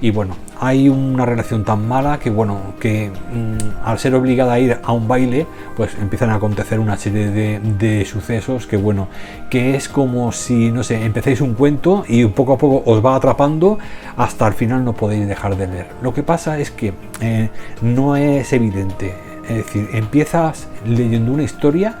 Y 0.00 0.10
bueno, 0.10 0.36
hay 0.60 0.88
una 0.88 1.26
relación 1.26 1.64
tan 1.64 1.86
mala 1.86 2.18
que 2.18 2.30
bueno, 2.30 2.74
que 2.80 3.10
mm, 3.10 3.86
al 3.86 3.98
ser 3.98 4.14
obligada 4.14 4.54
a 4.54 4.58
ir 4.58 4.78
a 4.82 4.92
un 4.92 5.08
baile, 5.08 5.46
pues 5.76 5.94
empiezan 6.00 6.30
a 6.30 6.36
acontecer 6.36 6.78
una 6.80 6.96
serie 6.96 7.30
de, 7.30 8.04
sucesos 8.04 8.66
que 8.66 8.76
bueno, 8.76 9.08
que 9.50 9.76
es 9.76 9.88
como 9.88 10.32
si, 10.32 10.70
no 10.70 10.82
sé, 10.82 11.04
empecéis 11.04 11.40
un 11.40 11.54
cuento 11.54 12.04
y 12.08 12.24
poco 12.26 12.54
a 12.54 12.58
poco 12.58 12.82
os 12.90 13.04
va 13.04 13.16
atrapando 13.16 13.78
hasta 14.16 14.46
el 14.46 14.54
final 14.54 14.84
no 14.84 14.92
podéis 14.92 15.26
dejar 15.26 15.56
de 15.56 15.66
leer. 15.66 15.86
Lo 16.02 16.12
que 16.12 16.22
pasa 16.22 16.58
es 16.58 16.70
que 16.70 16.92
eh, 17.20 17.50
no 17.80 18.16
es 18.16 18.52
evidente, 18.52 19.14
es 19.48 19.56
decir, 19.56 19.88
empiezas 19.92 20.68
leyendo 20.86 21.32
una 21.32 21.42
historia 21.42 21.96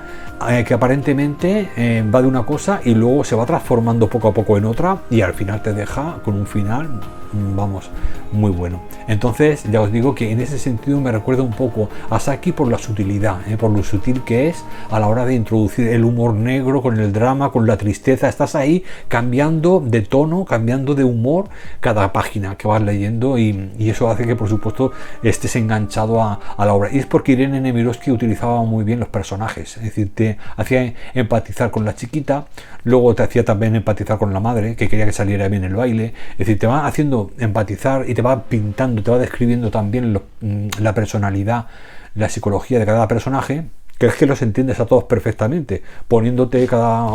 eh, 0.48 0.64
que 0.66 0.74
aparentemente 0.74 1.70
eh, 1.76 2.04
va 2.12 2.20
de 2.20 2.28
una 2.28 2.44
cosa 2.44 2.80
y 2.84 2.94
luego 2.94 3.24
se 3.24 3.34
va 3.34 3.46
transformando 3.46 4.08
poco 4.08 4.28
a 4.28 4.34
poco 4.34 4.58
en 4.58 4.64
otra 4.64 4.98
y 5.08 5.20
al 5.20 5.32
final 5.32 5.62
te 5.62 5.72
deja 5.72 6.16
con 6.24 6.34
un 6.34 6.46
final 6.46 6.88
vamos, 7.34 7.90
muy 8.32 8.50
bueno. 8.50 8.80
Entonces, 9.08 9.64
ya 9.70 9.80
os 9.80 9.92
digo 9.92 10.14
que 10.14 10.30
en 10.30 10.40
ese 10.40 10.58
sentido 10.58 11.00
me 11.00 11.12
recuerda 11.12 11.42
un 11.42 11.52
poco 11.52 11.88
a 12.10 12.18
Saki 12.18 12.52
por 12.52 12.68
la 12.68 12.78
sutilidad, 12.78 13.36
¿eh? 13.48 13.56
por 13.56 13.70
lo 13.70 13.82
sutil 13.82 14.22
que 14.22 14.48
es 14.48 14.64
a 14.90 14.98
la 14.98 15.08
hora 15.08 15.24
de 15.24 15.34
introducir 15.34 15.88
el 15.88 16.04
humor 16.04 16.34
negro 16.34 16.82
con 16.82 16.98
el 16.98 17.12
drama, 17.12 17.50
con 17.50 17.66
la 17.66 17.76
tristeza. 17.76 18.28
Estás 18.28 18.54
ahí 18.54 18.84
cambiando 19.08 19.82
de 19.84 20.02
tono, 20.02 20.44
cambiando 20.44 20.94
de 20.94 21.04
humor 21.04 21.48
cada 21.80 22.12
página 22.12 22.56
que 22.56 22.68
vas 22.68 22.82
leyendo 22.82 23.38
y, 23.38 23.70
eso 23.78 24.08
hace 24.08 24.26
que, 24.26 24.34
por 24.34 24.48
supuesto, 24.48 24.92
estés 25.22 25.54
enganchado 25.56 26.22
a, 26.22 26.40
la 26.58 26.72
obra. 26.72 26.90
Y 26.92 26.98
es 26.98 27.06
porque 27.06 27.32
Irene 27.32 27.60
Nemirovsky 27.60 28.10
utilizaba 28.10 28.62
muy 28.64 28.84
bien 28.84 28.98
los 28.98 29.08
personajes, 29.08 29.76
es 29.76 29.82
decir, 29.82 30.10
te 30.14 30.38
hacía 30.56 30.94
empatizar 31.14 31.70
con 31.70 31.84
la 31.84 31.94
chiquita, 31.94 32.46
luego 32.84 33.14
te 33.14 33.22
hacía 33.22 33.44
también 33.44 33.76
empatizar 33.76 34.18
con 34.18 34.32
la 34.32 34.40
madre, 34.40 34.76
que 34.76 34.88
quería 34.88 35.06
que 35.06 35.12
saliera 35.12 35.48
bien 35.48 35.64
el 35.64 35.74
baile, 35.74 36.14
es 36.32 36.38
decir, 36.38 36.58
te 36.58 36.66
va 36.66 36.86
haciendo 36.86 37.23
empatizar 37.38 38.08
y 38.08 38.14
te 38.14 38.22
va 38.22 38.44
pintando, 38.44 39.02
te 39.02 39.10
va 39.10 39.18
describiendo 39.18 39.70
también 39.70 40.12
mm, 40.12 40.68
la 40.80 40.94
personalidad, 40.94 41.66
la 42.14 42.28
psicología 42.28 42.78
de 42.78 42.86
cada 42.86 43.08
personaje, 43.08 43.66
que 43.98 44.06
es 44.06 44.14
que 44.14 44.26
los 44.26 44.42
entiendes 44.42 44.80
a 44.80 44.86
todos 44.86 45.04
perfectamente, 45.04 45.82
poniéndote 46.08 46.66
cada, 46.66 47.08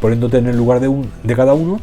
poniéndote 0.00 0.38
en 0.38 0.46
el 0.46 0.56
lugar 0.56 0.80
de, 0.80 0.88
un, 0.88 1.10
de 1.22 1.36
cada 1.36 1.54
uno 1.54 1.80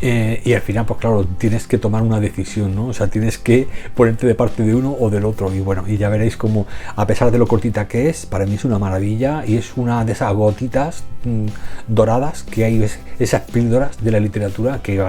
eh, 0.00 0.42
y 0.44 0.52
al 0.52 0.60
final, 0.60 0.84
pues 0.84 1.00
claro, 1.00 1.24
tienes 1.24 1.66
que 1.66 1.78
tomar 1.78 2.02
una 2.02 2.20
decisión, 2.20 2.74
¿no? 2.74 2.88
O 2.88 2.92
sea, 2.92 3.06
tienes 3.08 3.38
que 3.38 3.66
ponerte 3.94 4.26
de 4.26 4.34
parte 4.34 4.62
de 4.62 4.74
uno 4.74 4.94
o 4.98 5.08
del 5.10 5.24
otro. 5.24 5.52
Y 5.54 5.60
bueno, 5.60 5.84
y 5.86 5.96
ya 5.96 6.08
veréis 6.08 6.36
como, 6.36 6.66
a 6.94 7.06
pesar 7.06 7.30
de 7.30 7.38
lo 7.38 7.46
cortita 7.46 7.88
que 7.88 8.08
es, 8.08 8.26
para 8.26 8.46
mí 8.46 8.54
es 8.54 8.64
una 8.64 8.78
maravilla 8.78 9.44
y 9.46 9.56
es 9.56 9.76
una 9.76 10.04
de 10.04 10.12
esas 10.12 10.34
gotitas 10.34 11.04
mm, 11.24 11.46
doradas 11.88 12.42
que 12.42 12.64
hay, 12.64 12.86
esas 13.18 13.42
píldoras 13.42 14.02
de 14.04 14.10
la 14.10 14.20
literatura 14.20 14.80
que, 14.82 15.02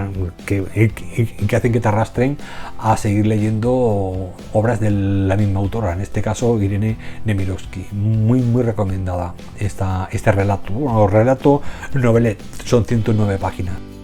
que, 0.46 0.64
que, 1.48 1.56
hacen 1.56 1.74
que 1.74 1.80
te 1.82 1.88
arrastren 1.88 2.38
a 2.80 2.96
seguir 2.96 3.28
leyendo 3.28 4.34
obras 4.54 4.80
de 4.80 4.92
la 4.92 5.36
misma 5.36 5.60
autora, 5.60 5.94
en 5.94 6.02
este 6.02 6.22
caso 6.22 6.62
Irene 6.62 6.98
Nemirovsky. 7.26 7.88
Muy, 7.92 8.42
muy 8.42 8.64
recomendada 8.64 9.34
esta, 9.60 10.08
este 10.12 10.32
relato. 10.32 10.72
Bueno, 10.72 11.08
relato 11.08 11.62
novelet, 11.94 12.40
son 12.64 12.86
109 12.86 13.38
páginas. 13.38 13.97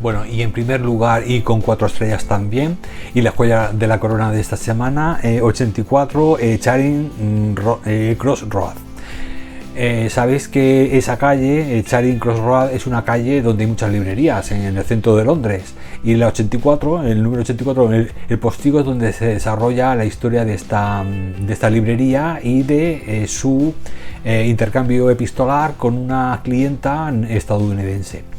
Bueno, 0.00 0.24
y 0.24 0.42
en 0.42 0.52
primer 0.52 0.80
lugar, 0.80 1.24
y 1.28 1.40
con 1.40 1.60
cuatro 1.60 1.88
estrellas 1.88 2.24
también, 2.24 2.78
y 3.14 3.20
la 3.20 3.32
joya 3.32 3.72
de 3.72 3.88
la 3.88 3.98
corona 3.98 4.30
de 4.30 4.40
esta 4.40 4.56
semana, 4.56 5.18
84, 5.42 6.38
eh, 6.38 6.54
eh, 6.54 6.58
Charing 6.60 7.52
mm, 7.52 7.54
eh, 7.84 8.16
Cross 8.16 8.48
Road. 8.48 8.74
Sabéis 10.10 10.48
que 10.48 10.98
esa 10.98 11.16
calle, 11.18 11.84
Charing 11.84 12.18
Cross 12.18 12.38
Road, 12.38 12.74
es 12.74 12.86
una 12.88 13.04
calle 13.04 13.42
donde 13.42 13.62
hay 13.62 13.70
muchas 13.70 13.92
librerías 13.92 14.50
en, 14.50 14.76
el 14.76 14.84
centro 14.84 15.14
de 15.14 15.24
Londres. 15.24 15.74
Y 16.02 16.14
la 16.14 16.28
84, 16.28 17.04
el 17.04 17.22
número 17.22 17.42
84, 17.42 17.92
el, 17.92 18.12
el 18.28 18.38
postigo 18.40 18.80
es 18.80 18.86
donde 18.86 19.12
se 19.12 19.26
desarrolla 19.26 19.94
la 19.94 20.04
historia 20.04 20.44
de 20.44 20.54
esta, 20.54 21.04
de 21.04 21.52
esta 21.52 21.70
librería 21.70 22.40
y 22.42 22.62
de 22.64 23.26
su 23.28 23.72
intercambio 24.24 25.10
epistolar 25.10 25.74
con 25.76 25.96
una 25.96 26.40
clienta 26.42 27.12
estadounidense. 27.28 28.37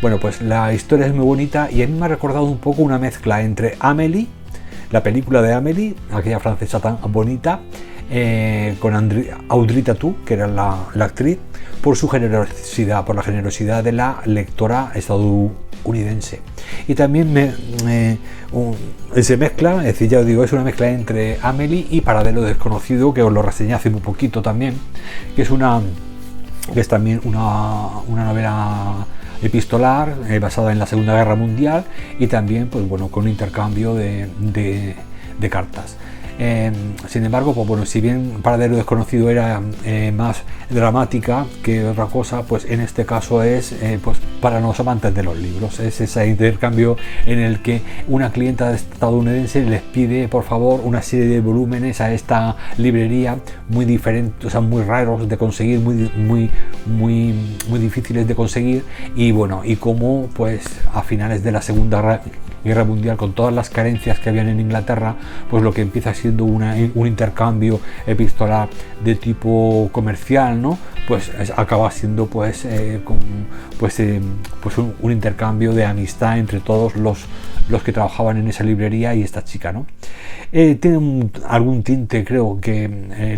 Bueno, 0.00 0.18
pues 0.18 0.40
la 0.40 0.72
historia 0.72 1.04
es 1.04 1.12
muy 1.12 1.26
bonita 1.26 1.70
y 1.70 1.82
a 1.82 1.86
mí 1.86 1.92
me 1.92 2.06
ha 2.06 2.08
recordado 2.08 2.44
un 2.44 2.56
poco 2.56 2.80
una 2.80 2.98
mezcla 2.98 3.42
entre 3.42 3.76
Amélie, 3.80 4.28
la 4.90 5.02
película 5.02 5.42
de 5.42 5.52
Amélie, 5.52 5.94
aquella 6.10 6.40
francesa 6.40 6.80
tan 6.80 6.96
bonita, 7.12 7.60
eh, 8.10 8.76
con 8.80 8.94
Audrey 8.94 9.82
Tautou, 9.82 10.24
que 10.24 10.34
era 10.34 10.46
la, 10.46 10.88
actriz, 11.04 11.38
por 11.82 11.98
su 11.98 12.08
generosidad, 12.08 13.04
por 13.04 13.14
la 13.14 13.22
generosidad 13.22 13.84
de 13.84 13.92
la 13.92 14.22
lectora 14.24 14.90
estadounidense. 14.94 16.40
Y 16.88 16.94
también 16.94 17.30
me, 17.30 17.52
se 19.20 19.36
mezcla, 19.36 19.76
es 19.80 19.84
decir, 19.84 20.08
ya 20.08 20.20
os 20.20 20.26
digo, 20.26 20.44
es 20.44 20.52
una 20.54 20.64
mezcla 20.64 20.88
entre 20.88 21.36
Amélie 21.42 21.86
y 21.90 22.00
Paradelo 22.00 22.40
Desconocido, 22.40 23.12
que 23.12 23.22
os 23.22 23.30
lo 23.30 23.42
reseñé 23.42 23.74
hace 23.74 23.90
muy 23.90 24.00
poquito 24.00 24.40
también, 24.40 24.76
que 25.36 25.42
es 25.42 25.50
una 25.50 25.82
que 26.72 26.80
es 26.80 26.88
también 26.88 27.20
una, 27.24 27.98
una 28.06 28.24
novela 28.24 29.06
epistolar 29.42 30.14
eh, 30.28 30.38
basada 30.38 30.72
en 30.72 30.78
la 30.78 30.86
Segunda 30.86 31.14
Guerra 31.14 31.34
Mundial 31.34 31.84
y 32.18 32.26
también 32.26 32.68
pues, 32.68 32.88
bueno, 32.88 33.08
con 33.08 33.24
un 33.24 33.30
intercambio 33.30 33.94
de, 33.94 34.28
de 35.38 35.50
cartas. 35.50 35.96
Em, 36.42 36.72
sin 37.06 37.22
embargo, 37.26 37.52
pues 37.52 37.68
bueno, 37.68 37.84
si 37.84 38.00
bien 38.00 38.40
Paradero 38.42 38.74
Desconocido 38.74 39.28
era 39.28 39.60
eh, 39.84 40.10
más 40.10 40.42
dramática 40.70 41.44
que 41.62 41.84
otra 41.84 42.06
cosa, 42.06 42.44
pues 42.44 42.64
en 42.64 42.80
este 42.80 43.04
caso 43.04 43.42
es 43.42 43.72
eh, 43.72 43.98
pues 44.02 44.16
para 44.40 44.58
los 44.58 44.80
amantes 44.80 45.14
de 45.14 45.22
los 45.22 45.36
libros. 45.36 45.78
Es 45.80 46.00
ese 46.00 46.26
intercambio 46.26 46.96
en 47.26 47.40
el 47.40 47.60
que 47.60 47.82
una 48.08 48.32
clienta 48.32 48.72
estadounidense 48.72 49.62
les 49.66 49.82
pide 49.82 50.28
por 50.28 50.44
favor 50.44 50.80
una 50.82 51.02
serie 51.02 51.26
de 51.26 51.40
volúmenes 51.40 52.00
a 52.00 52.10
esta 52.10 52.56
librería 52.78 53.36
muy 53.68 53.84
diferentes, 53.84 54.42
o 54.46 54.48
sea, 54.48 54.62
muy 54.62 54.82
raros 54.82 55.28
de 55.28 55.36
conseguir, 55.36 55.80
muy, 55.80 56.10
muy, 56.16 56.50
muy, 56.86 57.34
muy 57.68 57.78
difíciles 57.78 58.26
de 58.26 58.34
conseguir. 58.34 58.82
Y 59.14 59.30
bueno, 59.32 59.60
y 59.62 59.76
como 59.76 60.30
pues 60.34 60.64
a 60.94 61.02
finales 61.02 61.44
de 61.44 61.52
la 61.52 61.60
Segunda 61.60 62.00
Guerra 62.64 62.84
Mundial, 62.84 63.16
con 63.16 63.32
todas 63.32 63.54
las 63.54 63.70
carencias 63.70 64.18
que 64.18 64.28
habían 64.28 64.48
en 64.48 64.60
Inglaterra, 64.60 65.16
pues 65.50 65.62
lo 65.62 65.72
que 65.72 65.82
empieza 65.82 66.14
siendo 66.14 66.44
un 66.44 67.06
intercambio 67.06 67.80
epistolar 68.06 68.68
de 69.04 69.14
tipo 69.14 69.88
comercial, 69.92 70.60
¿no? 70.60 70.78
Pues 71.08 71.30
acaba 71.56 71.90
siendo 71.90 72.26
pues, 72.26 72.64
eh, 72.64 73.00
pues, 73.78 73.98
eh, 74.00 74.20
pues 74.62 74.78
un, 74.78 74.94
intercambio 75.10 75.72
de 75.72 75.84
amistad 75.84 76.38
entre 76.38 76.60
todos 76.60 76.96
los, 76.96 77.24
los 77.70 77.82
que 77.82 77.92
trabajaban 77.92 78.36
en 78.38 78.48
esa 78.48 78.64
librería 78.64 79.14
y 79.14 79.22
esta 79.22 79.44
chica, 79.44 79.72
¿no? 79.72 79.86
Eh, 80.52 80.74
tiene 80.74 81.30
algún 81.46 81.82
tinte, 81.82 82.24
creo 82.24 82.58
que 82.60 82.88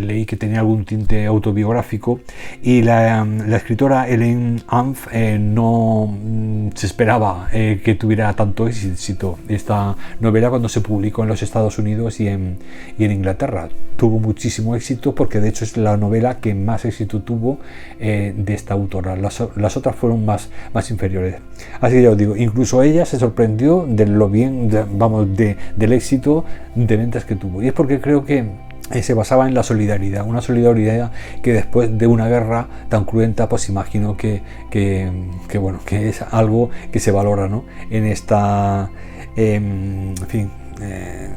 leí 0.00 0.24
que 0.24 0.36
tenía 0.36 0.60
algún 0.60 0.84
tinte 0.86 1.26
autobiográfico 1.26 2.20
y 2.62 2.82
la, 2.82 3.26
escritora 3.54 4.08
Ellen 4.08 4.62
Anf 4.66 5.08
no 5.38 6.06
mm, 6.06 6.70
se 6.74 6.86
esperaba 6.86 7.48
que 7.50 7.96
tuviera 7.98 8.32
tanto 8.32 8.66
éxito 8.66 9.38
esta 9.48 9.96
novela 10.20 10.50
cuando 10.50 10.68
se 10.68 10.80
publicó 10.80 11.22
en 11.22 11.28
los 11.28 11.42
Estados 11.42 11.78
Unidos 11.78 12.20
y 12.20 12.28
en, 12.28 12.58
Inglaterra. 12.98 13.68
Tuvo 13.96 14.18
muchísimo 14.18 14.74
éxito 14.74 15.14
porque 15.14 15.40
de 15.40 15.48
hecho 15.48 15.64
es 15.64 15.76
la 15.76 15.96
novela 15.96 16.38
que 16.38 16.54
más 16.54 16.84
éxito 16.84 17.20
tuvo 17.20 17.58
eh, 18.00 18.32
de 18.36 18.54
esta 18.54 18.74
autora. 18.74 19.16
Las, 19.16 19.40
otras 19.76 19.96
fueron 19.96 20.24
más, 20.24 20.48
más 20.72 20.90
inferiores. 20.90 21.36
Así 21.80 21.96
que 21.96 22.02
ya 22.02 22.10
os 22.10 22.16
digo, 22.16 22.36
incluso 22.36 22.82
ella 22.82 23.04
se 23.04 23.18
sorprendió 23.18 23.84
de 23.88 24.06
bien, 24.28 24.70
vamos, 24.92 25.36
de, 25.36 25.56
del 25.76 25.92
éxito 25.92 26.44
de 26.74 26.96
ventas 26.96 27.24
que 27.24 27.36
tuvo. 27.36 27.62
Y 27.62 27.68
es 27.68 27.72
porque 27.72 28.00
creo 28.00 28.24
que 28.24 28.46
eh, 28.90 29.02
se 29.02 29.14
basaba 29.14 29.48
en 29.48 29.54
la 29.54 29.62
solidaridad, 29.62 30.26
una 30.26 30.42
solidaridad 30.42 31.12
que 31.42 31.52
después 31.52 31.96
de 31.96 32.06
una 32.06 32.28
guerra 32.28 32.66
tan 32.88 33.04
cruenta, 33.04 33.48
pues 33.48 33.68
imagino 33.68 34.16
que, 34.16 34.42
que, 34.70 35.58
bueno, 35.58 35.80
que 35.86 36.08
es 36.08 36.22
algo 36.22 36.70
que 36.90 37.00
se 37.00 37.10
valora 37.10 37.48
¿no? 37.48 37.64
en 37.90 38.04
esta, 38.04 38.90
em, 39.36 40.10
en 40.10 40.26
fin, 40.26 40.50
eh, 40.82 41.30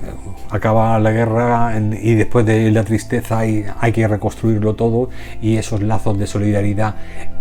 acaba 0.50 1.00
la 1.00 1.12
guerra 1.12 1.80
y 2.02 2.16
después 2.16 2.46
de 2.46 2.72
la 2.72 2.84
tristeza 2.84 3.40
hay 3.40 3.92
que 3.94 4.08
reconstruirlo 4.08 4.76
todo 4.76 5.10
y 5.42 5.58
esos 5.58 5.82
lazos 5.82 6.18
de 6.18 6.28
solidaridad 6.28 6.96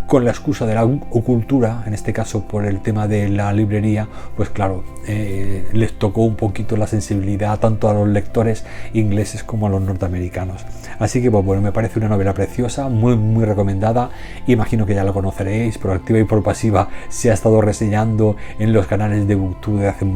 con 0.07 0.25
la 0.25 0.31
excusa 0.31 0.67
de 0.67 0.75
la 0.75 0.85
cultura, 0.85 1.83
en 1.87 1.95
este 1.95 2.13
caso 2.13 2.47
por 2.47 2.67
el 2.67 2.81
tema 2.81 3.09
de 3.09 3.29
la 3.29 3.53
librería, 3.53 4.07
pues 4.37 4.51
claro, 4.51 4.85
eh, 5.07 5.67
les 5.73 5.99
tocó 5.99 6.23
un 6.23 6.37
poquito 6.37 6.77
la 6.77 6.87
sensibilidad 6.87 7.59
tanto 7.59 7.89
a 7.89 7.95
los 7.95 8.09
lectores 8.09 8.65
ingleses 8.93 9.43
como 9.43 9.67
a 9.67 9.71
los 9.71 9.81
norteamericanos. 9.81 10.65
Así 10.99 11.23
que 11.23 11.31
pues, 11.31 11.45
bueno, 11.45 11.63
me 11.63 11.73
parece 11.73 11.99
una 11.99 12.09
novela 12.09 12.35
preciosa, 12.35 12.89
muy 12.89 13.17
muy 13.17 13.45
recomendada. 13.45 14.11
Imagino 14.47 14.87
que 14.87 14.95
ya 14.95 15.05
la 15.05 15.13
conoceréis, 15.13 15.79
por 15.79 15.91
activa 15.91 16.19
y 16.19 16.25
por 16.25 16.43
pasiva 16.43 16.89
se 17.09 17.31
ha 17.31 17.35
estado 17.35 17.61
reseñando 17.61 18.37
en 18.59 18.73
los 18.73 18.87
canales 18.87 19.27
de 19.27 19.35
Booktube 19.35 19.81
de 19.81 19.89
hace 19.89 20.07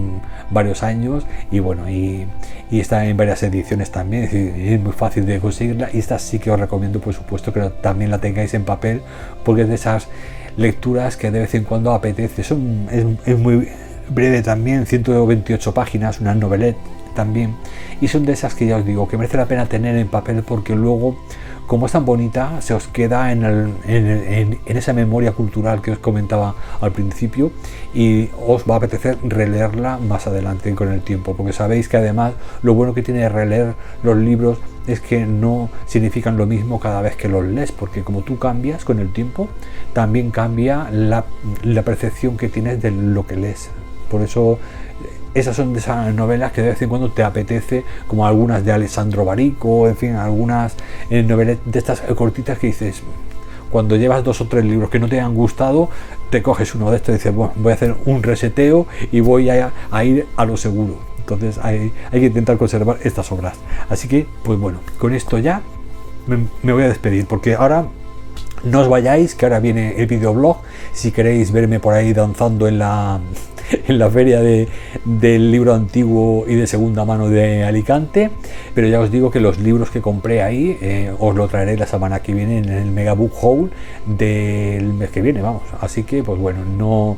varios 0.50 0.82
años 0.82 1.26
y 1.50 1.60
bueno, 1.60 1.88
y, 1.88 2.26
está 2.70 3.06
en 3.06 3.16
varias 3.16 3.42
ediciones 3.42 3.90
también, 3.90 4.24
es, 4.24 4.34
es 4.34 4.80
muy 4.80 4.92
fácil 4.92 5.24
de 5.26 5.40
conseguirla 5.40 5.88
y 5.92 5.98
esta 5.98 6.18
sí 6.18 6.38
que 6.38 6.50
os 6.50 6.60
recomiendo 6.60 7.00
por 7.00 7.14
supuesto 7.14 7.52
que 7.52 7.60
también 7.82 8.10
la 8.10 8.18
tengáis 8.18 8.54
en 8.54 8.64
papel 8.64 9.02
porque 9.44 9.62
es 9.62 9.68
de 9.68 9.77
esas 9.78 10.08
lecturas 10.56 11.16
que 11.16 11.30
de 11.30 11.40
vez 11.40 11.54
en 11.54 11.64
cuando 11.64 11.92
apetece. 11.92 12.44
Son, 12.44 12.88
es, 13.24 13.38
muy 13.38 13.68
breve 14.10 14.42
también, 14.42 14.86
128 14.86 15.72
páginas, 15.72 16.20
una 16.20 16.34
novelette 16.34 16.76
también. 17.14 17.54
Y 18.00 18.08
son 18.08 18.26
de 18.26 18.32
esas 18.32 18.54
que 18.54 18.66
ya 18.66 18.76
os 18.76 18.84
digo, 18.84 19.08
que 19.08 19.16
merece 19.16 19.36
la 19.36 19.46
pena 19.46 19.66
tener 19.66 19.96
en 19.96 20.08
papel 20.08 20.42
porque 20.42 20.74
luego 20.74 21.18
como 21.68 21.84
es 21.84 21.92
tan 21.92 22.06
bonita, 22.06 22.62
se 22.62 22.72
os 22.72 22.88
queda 22.88 23.30
en, 23.30 24.58
esa 24.64 24.94
memoria 24.94 25.32
cultural 25.32 25.82
que 25.82 25.90
os 25.92 25.98
comentaba 25.98 26.54
al 26.80 26.92
principio 26.92 27.52
y 27.92 28.30
os 28.46 28.64
va 28.64 28.74
a 28.74 28.76
apetecer 28.78 29.18
releerla 29.22 29.98
más 29.98 30.26
adelante 30.26 30.74
con 30.74 30.90
el 30.90 31.02
tiempo, 31.02 31.34
porque 31.36 31.52
sabéis 31.52 31.88
que 31.90 31.98
además 31.98 32.32
lo 32.62 32.72
bueno 32.72 32.94
que 32.94 33.02
tiene 33.02 33.28
releer 33.28 33.74
los 34.02 34.16
libros 34.16 34.58
es 34.86 35.02
que 35.02 35.26
no 35.26 35.68
significan 35.84 36.38
lo 36.38 36.46
mismo 36.46 36.80
cada 36.80 37.02
vez 37.02 37.16
que 37.16 37.28
los 37.28 37.44
lees, 37.44 37.70
porque 37.70 38.02
como 38.02 38.22
tú 38.22 38.38
cambias 38.38 38.86
con 38.86 38.98
el 38.98 39.12
tiempo, 39.12 39.50
también 39.92 40.30
cambia 40.30 40.88
la, 40.90 41.26
la 41.62 41.82
percepción 41.82 42.38
que 42.38 42.48
tienes 42.48 42.80
de 42.80 42.92
lo 42.92 43.26
que 43.26 43.36
lees. 43.36 43.68
Por 44.10 44.22
eso 44.22 44.58
esas 45.34 45.56
son 45.56 45.72
de 45.72 45.80
esas 45.80 46.14
novelas 46.14 46.52
que 46.52 46.62
de 46.62 46.68
vez 46.68 46.82
en 46.82 46.88
cuando 46.88 47.10
te 47.10 47.22
apetece, 47.22 47.84
como 48.06 48.26
algunas 48.26 48.64
de 48.64 48.72
Alessandro 48.72 49.24
Barico, 49.24 49.88
en 49.88 49.96
fin, 49.96 50.14
algunas 50.14 50.74
eh, 51.10 51.22
novelas 51.22 51.58
de 51.64 51.78
estas 51.78 52.00
cortitas 52.00 52.58
que 52.58 52.68
dices, 52.68 53.02
cuando 53.70 53.96
llevas 53.96 54.24
dos 54.24 54.40
o 54.40 54.48
tres 54.48 54.64
libros 54.64 54.90
que 54.90 54.98
no 54.98 55.08
te 55.08 55.20
han 55.20 55.34
gustado, 55.34 55.90
te 56.30 56.42
coges 56.42 56.74
uno 56.74 56.90
de 56.90 56.96
estos 56.96 57.10
y 57.10 57.12
dices, 57.18 57.34
bueno, 57.34 57.52
voy 57.56 57.72
a 57.72 57.74
hacer 57.74 57.94
un 58.06 58.22
reseteo 58.22 58.86
y 59.12 59.20
voy 59.20 59.50
a, 59.50 59.72
ir 60.04 60.26
a 60.36 60.44
lo 60.44 60.56
seguro. 60.56 60.98
Entonces 61.18 61.58
hay, 61.62 61.92
que 62.10 62.26
intentar 62.26 62.56
conservar 62.56 62.98
estas 63.02 63.30
obras. 63.32 63.56
Así 63.90 64.08
que, 64.08 64.26
pues 64.42 64.58
bueno, 64.58 64.80
con 64.98 65.14
esto 65.14 65.38
ya 65.38 65.60
me, 66.26 66.46
me 66.62 66.72
voy 66.72 66.84
a 66.84 66.88
despedir, 66.88 67.26
porque 67.26 67.54
ahora 67.54 67.86
no 68.64 68.80
os 68.80 68.88
vayáis, 68.88 69.34
que 69.34 69.44
ahora 69.44 69.60
viene 69.60 70.00
el 70.00 70.06
videoblog. 70.06 70.58
Si 70.92 71.12
queréis 71.12 71.52
verme 71.52 71.80
por 71.80 71.94
ahí 71.94 72.12
danzando 72.12 72.66
en 72.66 72.78
la, 72.78 73.20
en 73.88 73.98
la 73.98 74.10
feria 74.10 74.40
del 74.40 75.50
libro 75.50 75.74
antiguo 75.74 76.44
y 76.48 76.54
de 76.54 76.66
segunda 76.66 77.04
mano 77.04 77.28
de 77.28 77.64
Alicante. 77.64 78.30
Pero 78.74 78.88
ya 78.88 79.00
os 79.00 79.10
digo 79.10 79.30
que 79.30 79.40
los 79.40 79.58
libros 79.58 79.90
que 79.90 80.00
compré 80.00 80.42
ahí 80.42 80.78
eh, 80.80 81.12
os 81.18 81.34
lo 81.34 81.48
traeré 81.48 81.76
la 81.76 81.86
semana 81.86 82.20
que 82.20 82.34
viene 82.34 82.58
en 82.58 82.68
el 82.68 82.90
Mega 82.90 83.12
Book 83.12 83.32
Haul 83.42 83.70
del 84.06 84.92
mes 84.94 85.10
que 85.10 85.20
viene, 85.20 85.42
vamos. 85.42 85.62
Así 85.80 86.02
que, 86.04 86.22
pues 86.22 86.38
bueno, 86.38 86.64
no, 86.64 87.16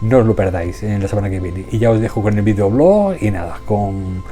no 0.00 0.18
os 0.18 0.26
lo 0.26 0.34
perdáis 0.34 0.82
en 0.82 1.02
la 1.02 1.08
semana 1.08 1.30
que 1.30 1.40
viene. 1.40 1.64
Y 1.70 1.78
ya 1.78 1.90
os 1.90 2.00
dejo 2.00 2.22
con 2.22 2.36
el 2.36 2.42
videoblog 2.42 3.16
y 3.20 3.30
nada, 3.30 3.60
con 3.64 4.22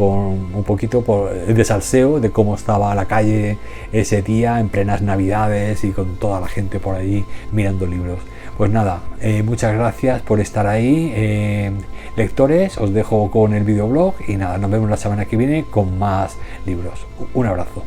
con 0.00 0.54
un 0.54 0.64
poquito 0.64 1.04
de 1.46 1.62
salseo 1.62 2.20
de 2.20 2.30
cómo 2.30 2.54
estaba 2.54 2.94
la 2.94 3.04
calle 3.04 3.58
ese 3.92 4.22
día 4.22 4.58
en 4.60 4.70
plenas 4.70 5.02
navidades 5.02 5.84
y 5.84 5.90
con 5.90 6.16
toda 6.16 6.40
la 6.40 6.48
gente 6.48 6.80
por 6.80 6.94
ahí 6.94 7.24
mirando 7.52 7.86
libros. 7.86 8.18
Pues 8.60 8.70
nada, 8.70 9.00
eh, 9.22 9.42
muchas 9.42 9.72
gracias 9.72 10.20
por 10.20 10.38
estar 10.38 10.66
ahí, 10.66 11.10
eh, 11.16 11.72
lectores, 12.14 12.76
os 12.76 12.92
dejo 12.92 13.30
con 13.30 13.54
el 13.54 13.64
videoblog 13.64 14.12
y 14.28 14.36
nada, 14.36 14.58
nos 14.58 14.70
vemos 14.70 14.90
la 14.90 14.98
semana 14.98 15.24
que 15.24 15.38
viene 15.38 15.64
con 15.64 15.98
más 15.98 16.36
libros. 16.66 17.06
Un 17.32 17.46
abrazo. 17.46 17.82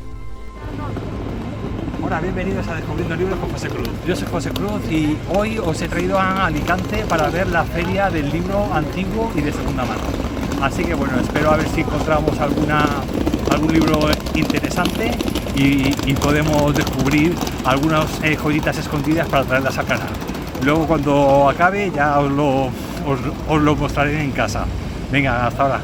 Hola, 2.03 2.19
bienvenidos 2.21 2.67
a 2.67 2.73
Descubriendo 2.73 3.15
Libros 3.15 3.37
con 3.37 3.51
José 3.51 3.69
Cruz. 3.69 3.87
Yo 4.07 4.15
soy 4.15 4.27
José 4.31 4.49
Cruz 4.49 4.81
y 4.89 5.15
hoy 5.35 5.59
os 5.59 5.79
he 5.79 5.87
traído 5.87 6.17
a 6.17 6.47
Alicante 6.47 7.05
para 7.07 7.29
ver 7.29 7.49
la 7.49 7.65
feria 7.65 8.09
del 8.09 8.31
libro 8.31 8.73
antiguo 8.73 9.31
y 9.35 9.41
de 9.41 9.51
segunda 9.51 9.85
mano. 9.85 10.01
Así 10.59 10.83
que 10.83 10.95
bueno, 10.95 11.19
espero 11.19 11.51
a 11.51 11.57
ver 11.57 11.67
si 11.67 11.81
encontramos 11.81 12.39
alguna, 12.39 12.83
algún 13.51 13.73
libro 13.73 14.09
interesante 14.33 15.11
y, 15.55 16.15
podemos 16.15 16.73
descubrir 16.73 17.35
algunas 17.63 18.07
eh, 18.23 18.35
joyitas 18.35 18.75
escondidas 18.79 19.27
para 19.27 19.43
traerlas 19.43 19.77
a 19.77 19.83
canal. 19.83 20.32
Luego 20.63 20.87
cuando 20.87 21.49
acabe 21.49 21.91
ya 21.93 22.19
os 22.19 22.31
lo, 22.31 22.69
os 23.49 23.61
lo 23.61 23.75
mostraré 23.75 24.23
en 24.23 24.31
casa. 24.31 24.65
Venga, 25.11 25.45
hasta 25.47 25.63
ahora. 25.63 25.79